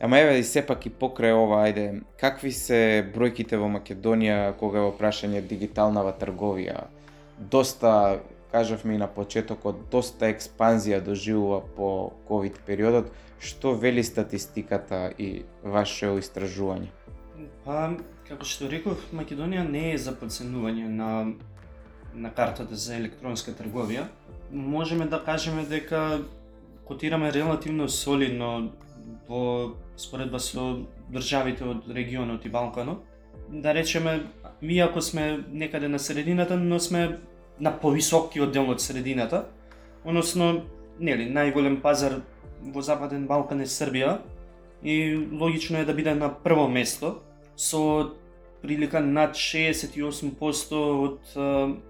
Ама 0.01 0.19
еве 0.19 0.39
и 0.39 0.43
сепак 0.43 0.85
и 0.85 0.89
покрај 0.93 1.33
ова, 1.33 1.63
ајде, 1.65 2.01
какви 2.21 2.51
се 2.53 3.01
бројките 3.15 3.57
во 3.57 3.65
Македонија 3.65 4.53
кога 4.59 4.79
е 4.79 4.85
во 4.85 4.91
прашање 4.93 5.41
дигиталнава 5.41 6.13
трговија? 6.19 6.85
Доста, 7.37 8.19
кажавме 8.51 8.95
и 8.95 8.97
на 8.97 9.07
почетокот, 9.07 9.89
доста 9.91 10.29
експанзија 10.31 11.01
доживува 11.03 11.61
по 11.75 12.13
ковид 12.27 12.59
периодот. 12.65 13.11
Што 13.39 13.75
вели 13.77 14.03
статистиката 14.03 15.11
и 15.17 15.45
ваше 15.63 16.15
истражување? 16.17 16.89
Па, 17.65 17.91
како 18.27 18.45
што 18.45 18.69
реков, 18.71 19.03
Македонија 19.13 19.67
не 19.67 19.91
е 19.93 19.97
за 19.97 20.15
подценување 20.17 20.87
на 20.87 21.11
на 22.17 22.31
картата 22.33 22.75
за 22.75 22.95
електронска 22.97 23.51
трговија 23.53 24.07
можеме 24.51 25.05
да 25.05 25.19
кажеме 25.23 25.63
дека 25.63 26.21
котираме 26.85 27.31
релативно 27.33 27.89
солидно 27.89 28.71
во 29.27 29.75
споредба 29.97 30.39
со 30.39 30.87
државите 31.11 31.63
од 31.63 31.87
регионот 31.87 32.45
и 32.45 32.49
Балканот. 32.49 33.03
Да 33.49 33.73
речеме, 33.73 34.27
ако 34.83 35.01
сме 35.01 35.43
некаде 35.51 35.87
на 35.87 35.99
средината, 35.99 36.57
но 36.57 36.79
сме 36.79 37.19
на 37.59 37.73
повисокиот 37.79 38.51
дел 38.51 38.69
од 38.69 38.81
средината, 38.81 39.45
односно, 40.05 40.63
нели, 40.99 41.27
најголем 41.29 41.81
пазар 41.81 42.21
во 42.73 42.81
Западен 42.81 43.27
Балкан 43.27 43.61
е 43.61 43.69
Србија 43.69 44.17
и 44.83 45.15
логично 45.31 45.79
е 45.79 45.85
да 45.85 45.93
биде 45.93 46.15
на 46.15 46.29
прво 46.29 46.67
место 46.67 47.17
со 47.55 48.13
прилика 48.61 49.01
над 49.01 49.35
68% 49.35 50.77
од 50.77 51.33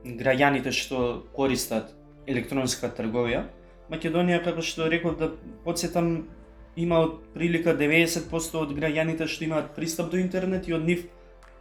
граѓаните 0.04 0.72
што 0.72 1.24
користат 1.36 1.94
електронска 2.28 2.92
трговија. 2.92 3.46
Македонија, 3.92 4.42
како 4.44 4.62
што 4.62 4.90
реков 4.92 5.16
да 5.20 5.32
подсетам, 5.64 6.28
има 6.76 7.00
од 7.06 7.20
прилика 7.34 7.74
90% 7.74 8.60
од 8.60 8.74
граѓаните 8.76 9.28
што 9.28 9.48
имаат 9.48 9.72
пристап 9.76 10.12
до 10.12 10.20
интернет 10.20 10.68
и 10.68 10.76
од 10.76 10.84
нив 10.86 11.08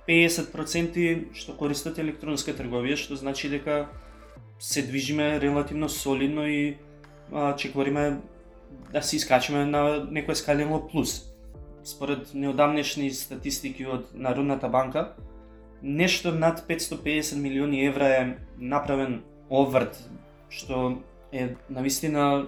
50% 0.08 1.34
што 1.34 1.56
користат 1.58 1.98
електронска 1.98 2.54
трговија, 2.54 2.96
што 2.96 3.16
значи 3.16 3.50
дека 3.50 3.86
се 4.58 4.82
движиме 4.82 5.40
релативно 5.40 5.88
солидно 5.88 6.46
и 6.46 6.76
а, 7.32 7.56
чекориме 7.56 8.20
да 8.92 9.02
се 9.02 9.16
искачиме 9.16 9.64
на 9.66 10.06
некој 10.06 10.38
скалено 10.38 10.80
плюс. 10.88 11.26
Според 11.84 12.34
неодамнешни 12.34 13.10
статистики 13.10 13.86
од 13.86 14.10
Народната 14.14 14.68
банка, 14.68 15.12
нешто 15.82 16.32
над 16.34 16.64
550 16.68 17.36
милиони 17.36 17.86
евра 17.86 18.08
е 18.08 18.36
направен 18.58 19.22
оврт, 19.50 19.98
што 20.50 21.02
е 21.32 21.54
навистина 21.70 22.46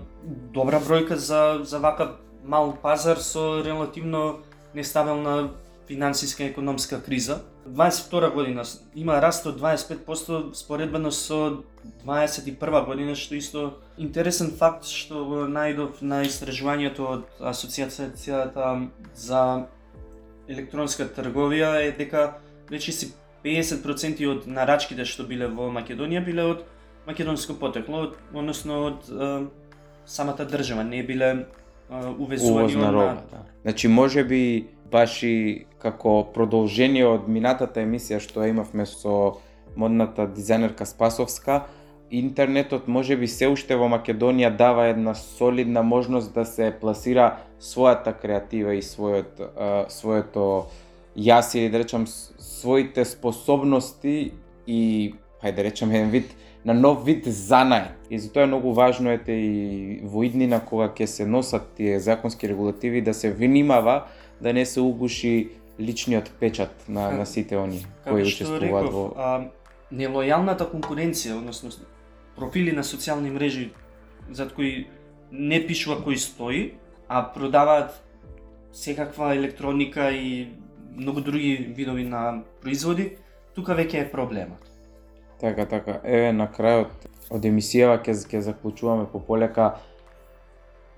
добра 0.54 0.80
бројка 0.80 1.14
за, 1.14 1.60
за 1.62 1.78
вака 1.78 2.16
мал 2.44 2.76
пазар 2.82 3.18
со 3.18 3.62
релативно 3.64 4.40
нестабилна 4.75 5.50
финансиска 5.88 6.44
и 6.44 6.46
економска 6.46 7.02
криза. 7.02 7.40
22 7.68 8.34
година 8.34 8.62
има 8.94 9.22
раст 9.22 9.46
од 9.46 9.60
25% 9.60 10.54
споредбено 10.54 11.10
со 11.10 11.64
21 12.04 12.86
година, 12.86 13.14
што 13.14 13.34
исто 13.34 13.64
интересен 13.98 14.52
факт 14.56 14.84
што 14.84 15.24
го 15.24 15.44
најдов 15.48 16.00
на 16.00 16.22
истражувањето 16.28 17.08
од 17.08 17.24
Асоциацијата 17.40 18.88
за 19.14 19.68
електронска 20.48 21.08
трговија 21.08 21.74
е 21.88 21.92
дека 21.92 22.38
речиси 22.70 23.12
50% 23.44 24.24
од 24.28 24.46
нарачките 24.46 25.04
што 25.04 25.24
биле 25.24 25.48
во 25.48 25.72
Македонија 25.72 26.24
биле 26.24 26.44
од 26.44 26.64
македонско 27.08 27.54
потекло, 27.56 28.12
односно 28.34 28.82
од 28.90 29.08
е, 29.08 29.46
самата 30.04 30.44
држава, 30.44 30.84
не 30.84 31.02
биле 31.02 31.46
увезувани 32.18 32.74
роба, 32.74 33.22
да. 33.30 33.44
Значи 33.62 33.88
може 33.88 34.24
би 34.24 34.68
баш 34.90 35.22
и 35.22 35.66
како 35.78 36.22
продолжение 36.34 37.06
од 37.06 37.28
минатата 37.28 37.80
емисија 37.80 38.20
што 38.20 38.46
имавме 38.46 38.86
со 38.86 39.38
модната 39.76 40.26
дизајнерка 40.26 40.84
Спасовска, 40.84 41.66
интернетот 42.10 42.88
може 42.88 43.16
би 43.16 43.28
се 43.28 43.48
уште 43.52 43.76
во 43.76 43.88
Македонија 43.92 44.50
дава 44.56 44.88
една 44.88 45.14
солидна 45.14 45.82
можност 45.82 46.34
да 46.34 46.44
се 46.44 46.72
пласира 46.80 47.36
својата 47.60 48.14
креатива 48.16 48.74
и 48.74 48.82
својот 48.82 49.88
своето 49.92 50.66
јас 51.16 51.54
или 51.56 51.68
да 51.68 51.78
речам 51.84 52.06
своите 52.06 53.04
способности 53.04 54.32
и 54.66 55.14
хајде 55.42 55.56
да 55.56 55.64
речам 55.64 55.90
еден 55.90 56.10
вид 56.10 56.34
на 56.64 56.74
нов 56.74 57.04
вид 57.04 57.26
занај. 57.26 57.94
И 58.10 58.18
затоа 58.18 58.42
е 58.42 58.46
многу 58.46 58.72
важно 58.72 59.12
ете 59.12 59.32
и 59.32 60.00
во 60.02 60.24
иднина 60.24 60.60
кога 60.60 60.88
ќе 60.88 61.06
се 61.06 61.26
носат 61.26 61.74
тие 61.76 62.00
законски 62.00 62.48
регулативи 62.48 63.02
да 63.02 63.14
се 63.14 63.32
внимава 63.32 64.04
да 64.40 64.52
не 64.52 64.66
се 64.66 64.80
угуши 64.80 65.50
личниот 65.80 66.30
печат 66.40 66.88
на, 66.88 67.10
на 67.10 67.26
сите 67.26 67.56
они 67.56 67.86
кои 68.04 68.22
учествуваат 68.22 68.92
во 68.92 69.04
а, 69.16 69.50
нелојалната 69.92 70.66
конкуренција, 70.68 71.38
односно 71.38 71.70
профили 72.36 72.72
на 72.72 72.82
социјални 72.82 73.30
мрежи 73.30 73.70
зад 74.30 74.52
кои 74.52 74.86
не 75.32 75.60
пишува 75.66 76.00
кој 76.04 76.16
стои, 76.16 76.74
а 77.08 77.22
продаваат 77.22 77.94
секаква 78.72 79.34
електроника 79.34 80.10
и 80.12 80.48
многу 80.96 81.20
други 81.20 81.72
видови 81.76 82.04
на 82.04 82.42
производи, 82.62 83.16
тука 83.54 83.74
веќе 83.74 84.06
е 84.06 84.10
проблемот. 84.10 84.60
Така, 85.40 85.66
така. 85.66 86.00
Еве 86.04 86.32
на 86.32 86.48
крајот 86.50 87.06
од 87.30 87.44
емисијава 87.44 88.00
ќе 88.02 88.14
ќе 88.26 88.40
заклучуваме 88.50 89.06
по 89.12 89.20
полека 89.20 89.78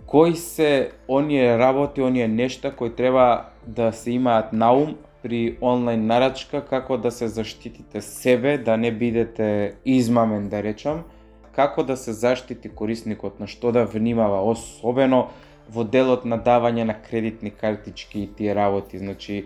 кои 0.07 0.37
се 0.37 0.91
оние 1.09 1.59
работи, 1.59 2.03
оние 2.03 2.29
нешта 2.29 2.77
кои 2.77 2.95
треба 2.95 3.45
да 3.67 3.93
се 3.93 4.11
имаат 4.11 4.53
на 4.53 4.73
ум 4.73 4.97
при 5.23 5.57
онлайн 5.63 6.07
нарачка, 6.07 6.65
како 6.65 6.97
да 6.99 7.11
се 7.11 7.29
заштитите 7.29 8.01
себе, 8.01 8.59
да 8.59 8.77
не 8.77 8.93
бидете 8.93 9.75
измамен, 9.85 10.49
да 10.49 10.63
речам, 10.63 11.05
како 11.53 11.83
да 11.83 11.97
се 11.97 12.13
заштити 12.13 12.69
корисникот, 12.69 13.41
на 13.41 13.47
што 13.47 13.73
да 13.73 13.85
внимава, 13.85 14.41
особено 14.51 15.29
во 15.69 15.85
делот 15.85 16.25
на 16.25 16.39
давање 16.41 16.85
на 16.89 16.97
кредитни 17.03 17.51
картички 17.51 18.25
и 18.25 18.31
тие 18.33 18.55
работи. 18.55 18.99
Значи, 18.99 19.45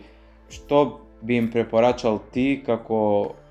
што 0.49 1.04
би 1.25 1.37
им 1.41 1.51
препорачал 1.51 2.21
ти 2.33 2.63
како 2.67 2.99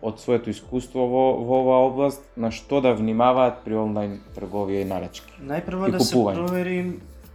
од 0.01 0.19
своето 0.21 0.51
искуство 0.53 1.07
во, 1.09 1.23
во 1.41 1.61
оваа 1.63 1.87
област 1.87 2.25
на 2.37 2.51
што 2.51 2.81
да 2.85 2.93
внимаваат 2.93 3.63
при 3.65 3.77
онлайн 3.79 4.19
трговија 4.35 4.83
и 4.83 4.89
нарачки? 4.89 5.33
Најпрво 5.41 5.91
да 5.95 6.03
се 6.03 6.15
провери 6.15 6.77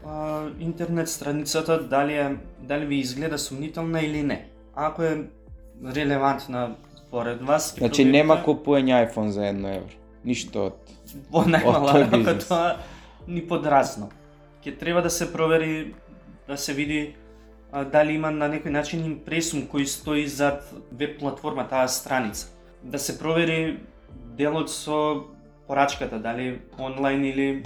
а, 0.06 0.46
интернет 0.60 1.08
страницата 1.08 1.80
дали 1.82 2.14
е 2.14 2.36
дали 2.60 2.86
ви 2.86 2.96
изгледа 2.96 3.38
сумнителна 3.38 4.00
или 4.00 4.22
не. 4.22 4.46
Ако 4.74 5.02
е 5.02 5.24
релевантна 5.94 6.76
според 7.06 7.42
вас, 7.42 7.74
Значи 7.78 8.02
проверите... 8.02 8.18
нема 8.18 8.42
купување 8.44 9.08
iPhone 9.08 9.28
за 9.28 9.40
1 9.40 9.76
евро. 9.76 9.96
Ништо 10.24 10.68
од 10.70 10.94
во 11.32 11.44
најмала 11.48 12.36
тоа 12.46 12.76
ни 13.26 13.42
подразно. 13.48 14.10
Ќе 14.64 14.78
треба 14.78 15.02
да 15.02 15.10
се 15.10 15.32
провери 15.32 15.94
да 16.48 16.56
се 16.56 16.74
види 16.74 17.14
дали 17.72 18.14
има 18.14 18.30
на 18.30 18.48
некој 18.48 18.72
начин 18.72 19.04
импресум 19.04 19.66
кој 19.68 19.84
стои 19.84 20.26
зад 20.26 20.64
веб 20.92 21.18
платформа 21.18 21.68
таа 21.68 21.88
страница. 21.88 22.48
Да 22.82 22.98
се 22.98 23.18
провери 23.18 23.80
делот 24.36 24.70
со 24.70 25.24
порачката, 25.66 26.18
дали 26.18 26.60
онлайн 26.78 27.24
или 27.24 27.62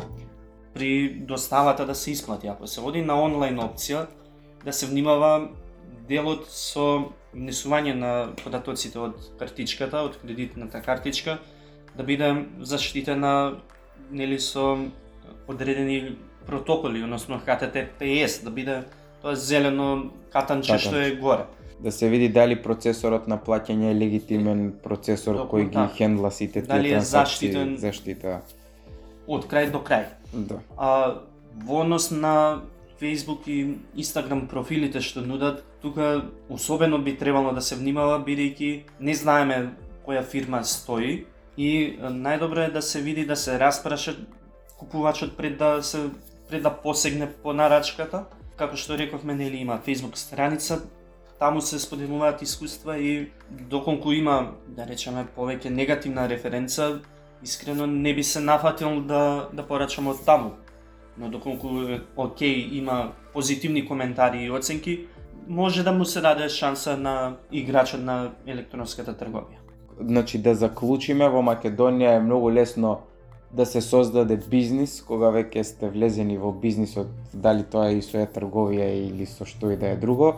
при 0.75 1.09
доставата 1.09 1.87
да 1.87 1.95
се 1.95 2.11
исплати. 2.11 2.49
Ако 2.49 2.67
се 2.67 2.81
води 2.81 3.03
на 3.03 3.23
онлайн 3.23 3.59
опција, 3.59 4.07
да 4.65 4.73
се 4.73 4.87
внимава 4.87 5.49
делот 6.09 6.49
со 6.51 7.13
внесување 7.33 7.95
на 7.95 8.13
податоците 8.43 8.99
од 8.99 9.17
картичката, 9.39 10.03
од 10.03 10.19
кредитната 10.21 10.83
картичка, 10.83 11.39
да 11.97 12.03
биде 12.03 12.47
заштитена 12.61 13.61
нели 14.11 14.41
со 14.41 14.77
одредени 15.49 16.17
протоколи, 16.47 17.05
односно 17.05 17.41
HTTPS, 17.47 18.43
да 18.45 18.51
биде 18.51 18.83
тоа 19.23 19.37
зелено 19.37 20.11
катанче 20.33 20.79
што 20.79 20.97
е 20.97 21.15
горе. 21.17 21.47
Да 21.83 21.93
се 21.93 22.09
види 22.09 22.29
дали 22.29 22.57
процесорот 22.63 23.27
на 23.27 23.39
плаќање 23.39 23.91
е 23.91 23.95
легитимен 23.95 24.73
процесор 24.83 25.35
Доку, 25.35 25.57
кој 25.57 25.69
ги 25.71 25.79
да. 25.79 25.89
хендла 25.97 26.31
сите 26.31 26.63
тие 26.63 26.69
дали 26.69 26.93
е 26.95 27.01
заштитен 27.01 27.77
заштита 27.77 28.43
од 29.27 29.47
крај 29.51 29.71
до 29.73 29.83
крај. 29.83 30.07
Да. 30.33 30.61
А 30.77 31.23
во 31.67 31.83
однос 31.83 32.11
на 32.11 32.63
Facebook 33.01 33.47
и 33.47 33.79
Instagram 33.97 34.47
профилите 34.49 35.01
што 35.01 35.23
нудат, 35.27 35.65
тука 35.83 36.25
особено 36.49 36.99
би 36.99 37.17
требало 37.17 37.53
да 37.53 37.61
се 37.61 37.77
внимава 37.77 38.21
бидејќи 38.23 38.83
не 39.01 39.15
знаеме 39.15 39.73
која 40.07 40.23
фирма 40.23 40.63
стои 40.65 41.25
и 41.57 41.99
најдобро 41.99 42.69
е 42.69 42.71
да 42.71 42.83
се 42.83 43.01
види 43.01 43.27
да 43.27 43.37
се 43.37 43.59
распраша 43.59 44.17
купувачот 44.79 45.37
пред 45.37 45.59
да 45.59 45.83
се 45.83 46.11
пред 46.49 46.63
да 46.63 46.71
посегне 46.71 47.31
по 47.43 47.53
нарачката. 47.53 48.25
Како 48.63 48.77
што 48.79 48.95
рековме, 48.95 49.35
нели 49.35 49.59
има 49.59 49.81
Facebook 49.83 50.15
страница, 50.15 50.77
таму 51.39 51.61
се 51.61 51.79
споделуваат 51.83 52.43
искуства 52.43 52.95
и 52.99 53.33
доколку 53.51 54.13
има, 54.13 54.53
да 54.69 54.87
речеме, 54.87 55.25
повеќе 55.37 55.73
негативна 55.75 56.29
референца, 56.31 57.01
искрено 57.43 57.87
не 57.87 58.15
би 58.15 58.23
се 58.23 58.41
нафатил 58.41 59.01
да, 59.01 59.49
да 59.53 59.67
порачам 59.67 60.13
од 60.15 60.23
таму. 60.25 60.53
Но 61.19 61.29
доколку 61.29 61.99
окей, 62.17 62.69
има 62.79 63.13
позитивни 63.33 63.83
коментари 63.89 64.45
и 64.45 64.51
оценки, 64.51 65.09
може 65.49 65.83
да 65.83 65.93
му 65.93 66.05
се 66.05 66.21
даде 66.21 66.49
шанса 66.49 66.97
на 66.97 67.37
играчот 67.51 68.01
на 68.01 68.31
електронската 68.47 69.11
трговија. 69.11 69.59
Значи 69.99 70.39
да 70.39 70.55
заклучиме, 70.55 71.27
во 71.27 71.43
Македонија 71.43 72.15
е 72.15 72.23
многу 72.23 72.55
лесно 72.55 73.01
да 73.53 73.67
се 73.67 73.81
создаде 73.81 74.37
бизнис 74.51 75.03
кога 75.05 75.29
веќе 75.35 75.63
сте 75.63 75.89
влезени 75.93 76.39
во 76.39 76.53
бизнисот, 76.53 77.09
дали 77.35 77.63
тоа 77.63 77.91
е 77.91 77.99
и 77.99 78.03
со 78.03 78.25
трговија 78.25 78.89
или 78.97 79.27
со 79.27 79.45
што 79.45 79.71
и 79.73 79.77
да 79.77 79.93
е 79.93 79.97
друго. 79.97 80.37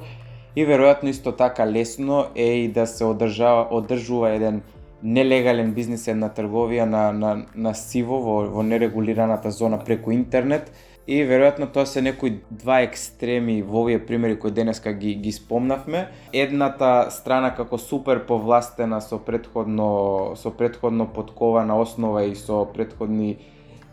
И 0.56 0.66
веројатно 0.66 1.10
исто 1.10 1.32
така 1.32 1.66
лесно 1.66 2.26
е 2.34 2.64
и 2.64 2.68
да 2.68 2.86
се 2.86 3.04
одржава 3.04 3.68
одржува 3.70 4.30
еден 4.34 4.62
нелегален 5.02 5.74
бизнис, 5.74 6.08
една 6.08 6.30
трговија 6.32 6.84
на, 6.88 7.12
на, 7.12 7.46
на 7.54 7.74
сиво 7.74 8.18
во, 8.22 8.36
во 8.50 8.62
нерегулираната 8.62 9.50
зона 9.50 9.78
преку 9.78 10.10
интернет 10.10 10.72
и 11.06 11.20
веројатно 11.28 11.68
тоа 11.72 11.86
се 11.86 12.00
некои 12.02 12.38
два 12.50 12.80
екстреми 12.84 13.60
во 13.62 13.82
овие 13.84 13.98
примери 14.06 14.38
кои 14.40 14.50
денеска 14.50 14.92
ги 14.92 15.14
ги 15.14 15.32
спомнавме. 15.32 16.08
Едната 16.32 17.10
страна 17.10 17.54
како 17.54 17.78
супер 17.78 18.24
повластена 18.26 19.00
со 19.00 19.18
предходно 19.18 20.32
со 20.36 20.50
предходно 20.50 21.06
подкована 21.06 21.80
основа 21.80 22.24
и 22.24 22.34
со 22.34 22.64
предходни 22.72 23.36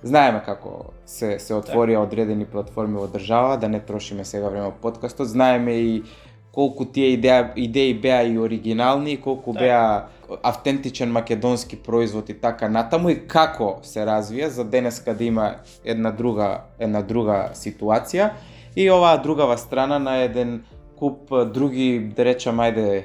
Знаеме 0.04 0.40
како 0.42 0.94
се 1.06 1.36
се 1.40 1.54
отворија 1.54 2.00
одредени 2.02 2.48
платформи 2.50 2.98
во 2.98 3.06
држава, 3.08 3.58
да 3.62 3.68
не 3.70 3.80
трошиме 3.80 4.26
сега 4.26 4.50
време 4.50 4.72
подкастот. 4.82 5.28
Знаеме 5.30 5.76
и 5.78 6.04
колку 6.52 6.86
тие 6.86 7.16
идеја, 7.16 7.52
идеи 7.56 7.94
беа 7.94 8.24
и 8.28 8.38
оригинални, 8.40 9.18
колку 9.22 9.54
беа 9.54 10.08
автентичен 10.44 11.12
македонски 11.12 11.76
производ 11.76 12.30
и 12.30 12.34
така 12.34 12.70
натаму 12.70 13.10
и 13.10 13.20
како 13.28 13.80
се 13.84 14.06
развија 14.08 14.48
за 14.48 14.64
денеска 14.64 15.14
да 15.16 15.24
има 15.24 15.48
една 15.86 16.12
друга 16.12 16.62
една 16.80 17.02
друга 17.02 17.52
ситуација. 17.56 18.32
И 18.76 18.90
оваа 18.92 19.22
другава 19.22 19.58
страна 19.58 20.00
на 20.00 20.18
еден 20.24 20.64
куп 20.96 21.32
други 21.54 22.12
да 22.16 22.26
речам 22.26 22.60
ајде 22.60 23.04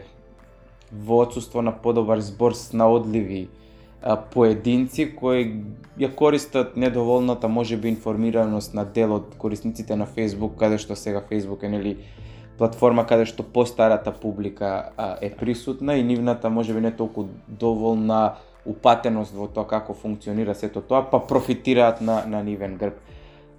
во 0.92 1.22
отсуство 1.22 1.62
на 1.62 1.72
подобар 1.72 2.20
збор 2.20 2.54
снаодливи 2.54 3.48
поединци 4.30 5.08
кои 5.16 5.64
ја 5.98 6.12
користат 6.14 6.76
недоволната 6.76 7.48
можеби 7.48 7.88
информираност 7.88 8.74
на 8.74 8.84
дел 8.84 9.14
од 9.14 9.34
корисниците 9.38 9.96
на 9.96 10.06
Facebook 10.06 10.56
каде 10.58 10.78
што 10.78 10.96
сега 10.96 11.22
Facebook 11.30 11.64
е 11.64 11.68
нели 11.68 11.96
платформа 12.58 13.06
каде 13.06 13.26
што 13.26 13.42
постарата 13.42 14.12
публика 14.12 14.90
а, 14.96 15.16
е 15.20 15.30
присутна 15.30 15.96
и 15.96 16.02
нивната 16.02 16.50
можеби 16.50 16.80
не 16.80 16.90
толку 16.90 17.28
доволна 17.48 18.36
упатеност 18.66 19.34
во 19.34 19.46
тоа 19.46 19.66
како 19.68 19.94
функционира 19.94 20.54
сето 20.54 20.80
тоа, 20.82 21.04
па 21.10 21.20
профитираат 21.20 22.00
на, 22.00 22.24
на 22.26 22.42
нивен 22.42 22.76
грб. 22.76 22.98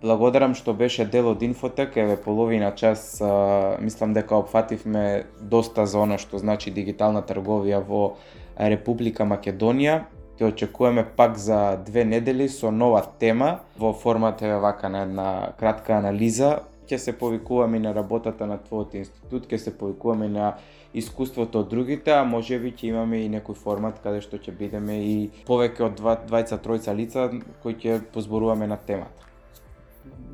Благодарам 0.02 0.54
што 0.54 0.76
беше 0.78 1.08
дел 1.10 1.32
од 1.32 1.42
Инфотек, 1.42 1.96
еве 1.98 2.18
половина 2.22 2.72
час, 2.76 3.18
а, 3.22 3.78
мислам 3.82 4.14
дека 4.14 4.38
опфативме 4.38 5.26
доста 5.42 5.86
за 5.86 6.04
она 6.06 6.18
што 6.18 6.38
значи 6.38 6.72
дигитална 6.72 7.24
трговија 7.26 7.82
во 7.82 8.18
Република 8.58 9.26
Македонија. 9.26 10.06
Те 10.38 10.46
очекуваме 10.46 11.02
пак 11.18 11.38
за 11.38 11.80
две 11.86 12.06
недели 12.06 12.50
со 12.50 12.72
нова 12.72 13.02
тема 13.20 13.60
во 13.78 13.94
формат 13.94 14.42
е 14.42 14.54
вака 14.54 14.90
на 14.90 15.02
една 15.02 15.54
кратка 15.58 15.98
анализа 15.98 16.60
ќе 16.88 16.98
се 16.98 17.14
повикуваме 17.18 17.80
на 17.80 17.94
работата 17.94 18.48
на 18.48 18.58
твојот 18.58 18.96
институт, 18.96 19.48
ќе 19.48 19.58
се 19.58 19.78
повикуваме 19.78 20.30
на 20.30 20.54
искуството 20.94 21.60
од 21.60 21.70
другите, 21.70 22.12
а 22.12 22.24
може 22.24 22.60
би 22.60 22.72
ќе 22.72 22.90
имаме 22.90 23.22
и 23.26 23.30
некој 23.30 23.56
формат 23.56 24.00
каде 24.04 24.22
што 24.22 24.40
ќе 24.40 24.56
бидеме 24.58 24.98
и 25.04 25.16
повеќе 25.48 25.86
од 25.90 25.96
два, 26.00 26.18
двајца, 26.28 26.60
тројца 26.64 26.96
лица 26.96 27.30
кои 27.64 27.76
ќе 27.76 28.00
позборуваме 28.14 28.68
на 28.68 28.78
темата. 28.78 29.28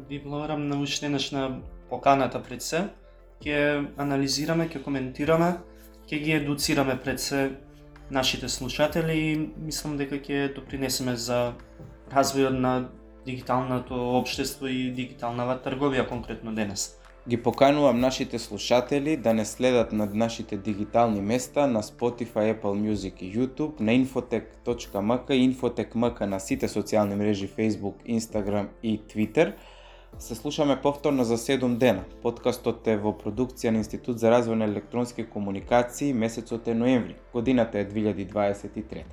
Ви 0.10 0.20
благодарам 0.20 0.68
на 0.68 0.80
уште 0.82 1.10
на 1.10 1.62
поканата 1.90 2.42
пред 2.44 2.62
се. 2.62 2.88
Ќе 3.44 3.88
анализираме, 3.98 4.70
ќе 4.70 4.84
коментираме, 4.84 5.56
ќе 6.08 6.20
ги 6.24 6.32
едуцираме 6.40 7.00
пред 7.00 7.20
се 7.20 7.52
нашите 8.12 8.50
слушатели 8.50 9.18
и 9.18 9.50
мислам 9.58 9.98
дека 9.98 10.16
ќе 10.16 10.54
допринесеме 10.56 11.16
за 11.16 11.54
развојот 12.14 12.60
на 12.60 12.74
дигиталното 13.26 14.18
општество 14.18 14.68
и 14.68 14.92
дигиталната 14.92 15.70
трговија 15.70 16.08
конкретно 16.10 16.54
денес. 16.56 16.98
Ги 17.30 17.38
поканувам 17.44 18.00
нашите 18.00 18.40
слушатели 18.40 19.18
да 19.18 19.34
не 19.34 19.46
следат 19.46 19.94
над 19.94 20.14
нашите 20.14 20.58
дигитални 20.58 21.22
места 21.22 21.68
на 21.68 21.84
Spotify, 21.84 22.60
Apple 22.60 22.94
Music 22.94 23.22
и 23.22 23.38
YouTube, 23.38 23.80
на 23.80 23.92
infotech.mk 23.92 25.32
и 25.32 25.54
infotech.mk 25.54 26.26
на 26.26 26.40
сите 26.40 26.68
социјални 26.68 27.16
мрежи 27.16 27.48
Facebook, 27.48 27.96
Instagram 28.08 28.68
и 28.84 29.00
Twitter. 29.00 29.54
Се 30.20 30.36
слушаме 30.36 30.82
повторно 30.82 31.24
за 31.24 31.38
7 31.38 31.78
дена. 31.78 32.04
Подкастот 32.22 32.88
е 32.88 32.98
во 32.98 33.16
продукција 33.16 33.72
на 33.72 33.80
Институт 33.80 34.20
за 34.20 34.28
развој 34.28 34.60
на 34.60 34.66
електронски 34.66 35.24
комуникации, 35.24 36.14
месецот 36.14 36.68
е 36.68 36.76
ноември. 36.76 37.16
Годината 37.34 37.80
е 37.80 37.88
2023. 37.88 39.04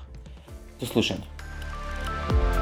До 0.81 0.87
слушање. 0.87 2.60